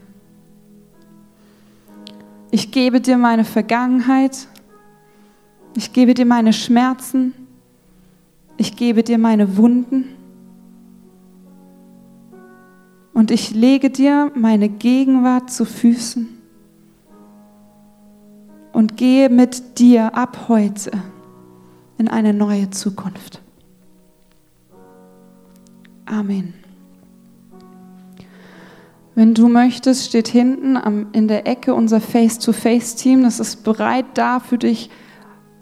Ich 2.51 2.71
gebe 2.71 3.01
dir 3.01 3.17
meine 3.17 3.45
Vergangenheit, 3.45 4.47
ich 5.75 5.93
gebe 5.93 6.13
dir 6.13 6.25
meine 6.25 6.53
Schmerzen, 6.53 7.33
ich 8.57 8.75
gebe 8.75 9.03
dir 9.03 9.17
meine 9.17 9.57
Wunden. 9.57 10.05
Und 13.13 13.31
ich 13.31 13.51
lege 13.51 13.89
dir 13.89 14.31
meine 14.35 14.69
Gegenwart 14.69 15.49
zu 15.49 15.65
Füßen 15.65 16.36
und 18.77 18.95
gehe 18.95 19.29
mit 19.29 19.79
dir 19.79 20.13
ab 20.13 20.49
heute 20.49 20.91
in 21.97 22.07
eine 22.07 22.31
neue 22.31 22.69
Zukunft. 22.69 23.41
Amen. 26.05 26.53
Wenn 29.15 29.33
du 29.33 29.47
möchtest, 29.47 30.05
steht 30.05 30.27
hinten 30.27 30.77
in 31.11 31.27
der 31.27 31.47
Ecke 31.47 31.73
unser 31.73 31.99
Face-to-Face-Team. 31.99 33.23
Das 33.23 33.39
ist 33.39 33.63
bereit 33.63 34.05
da 34.13 34.39
für 34.39 34.59
dich, 34.59 34.91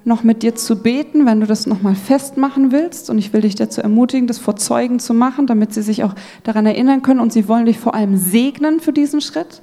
noch 0.04 0.24
mit 0.24 0.44
dir 0.44 0.56
zu 0.56 0.84
beten, 0.84 1.26
wenn 1.26 1.40
du 1.40 1.48
das 1.48 1.68
nochmal 1.68 1.96
festmachen 1.96 2.74
willst. 2.74 3.10
Und 3.10 3.18
ich 3.18 3.32
will 3.32 3.40
dich 3.40 3.56
dazu 3.56 3.80
ermutigen, 3.80 4.28
das 4.28 4.40
vor 4.40 4.58
Zeugen 4.58 5.00
zu 5.00 5.14
machen, 5.14 5.48
damit 5.48 5.74
sie 5.74 5.84
sich 5.84 6.04
auch 6.04 6.16
daran 6.44 6.66
erinnern 6.66 7.02
können. 7.02 7.22
Und 7.22 7.32
sie 7.32 7.48
wollen 7.48 7.66
dich 7.66 7.80
vor 7.80 7.96
allem 7.96 8.18
segnen 8.18 8.82
für 8.82 8.92
diesen 8.92 9.22
Schritt. 9.22 9.62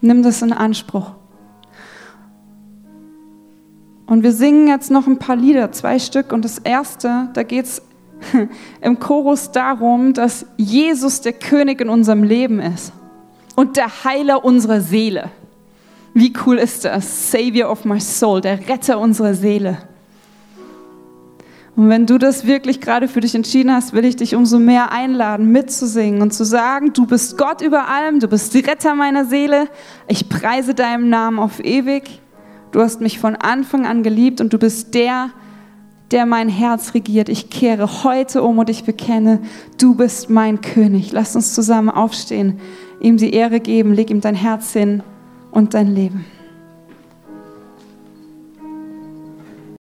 Nimm 0.00 0.22
das 0.22 0.40
in 0.40 0.52
Anspruch. 0.52 1.17
Und 4.08 4.22
wir 4.22 4.32
singen 4.32 4.68
jetzt 4.68 4.90
noch 4.90 5.06
ein 5.06 5.18
paar 5.18 5.36
Lieder, 5.36 5.70
zwei 5.70 5.98
Stück. 5.98 6.32
Und 6.32 6.44
das 6.44 6.58
erste, 6.58 7.28
da 7.34 7.42
geht 7.42 7.66
es 7.66 7.82
im 8.80 8.98
Chorus 8.98 9.52
darum, 9.52 10.14
dass 10.14 10.46
Jesus 10.56 11.20
der 11.20 11.34
König 11.34 11.82
in 11.82 11.90
unserem 11.90 12.22
Leben 12.22 12.58
ist 12.58 12.92
und 13.54 13.76
der 13.76 14.04
Heiler 14.04 14.44
unserer 14.44 14.80
Seele. 14.80 15.30
Wie 16.14 16.32
cool 16.46 16.56
ist 16.56 16.86
das? 16.86 17.30
Savior 17.30 17.70
of 17.70 17.84
my 17.84 18.00
soul, 18.00 18.40
der 18.40 18.66
Retter 18.66 18.98
unserer 18.98 19.34
Seele. 19.34 19.76
Und 21.76 21.90
wenn 21.90 22.06
du 22.06 22.16
das 22.16 22.46
wirklich 22.46 22.80
gerade 22.80 23.08
für 23.08 23.20
dich 23.20 23.34
entschieden 23.34 23.70
hast, 23.70 23.92
will 23.92 24.06
ich 24.06 24.16
dich 24.16 24.34
umso 24.34 24.58
mehr 24.58 24.90
einladen, 24.90 25.52
mitzusingen 25.52 26.22
und 26.22 26.32
zu 26.32 26.44
sagen, 26.44 26.94
du 26.94 27.06
bist 27.06 27.36
Gott 27.36 27.60
über 27.60 27.88
allem, 27.88 28.20
du 28.20 28.26
bist 28.26 28.54
die 28.54 28.60
Retter 28.60 28.94
meiner 28.94 29.26
Seele, 29.26 29.68
ich 30.08 30.28
preise 30.30 30.74
deinem 30.74 31.10
Namen 31.10 31.38
auf 31.38 31.62
ewig. 31.62 32.22
Du 32.72 32.80
hast 32.80 33.00
mich 33.00 33.18
von 33.18 33.36
Anfang 33.36 33.86
an 33.86 34.02
geliebt 34.02 34.40
und 34.40 34.52
du 34.52 34.58
bist 34.58 34.94
der, 34.94 35.30
der 36.10 36.26
mein 36.26 36.48
Herz 36.48 36.94
regiert. 36.94 37.28
Ich 37.28 37.50
kehre 37.50 38.04
heute 38.04 38.42
um 38.42 38.58
und 38.58 38.70
ich 38.70 38.84
bekenne, 38.84 39.40
du 39.78 39.94
bist 39.94 40.30
mein 40.30 40.60
König. 40.60 41.12
Lass 41.12 41.36
uns 41.36 41.54
zusammen 41.54 41.90
aufstehen, 41.90 42.60
ihm 43.00 43.16
die 43.16 43.32
Ehre 43.32 43.60
geben, 43.60 43.94
leg 43.94 44.10
ihm 44.10 44.20
dein 44.20 44.34
Herz 44.34 44.72
hin 44.72 45.02
und 45.50 45.74
dein 45.74 45.94
Leben. 45.94 46.24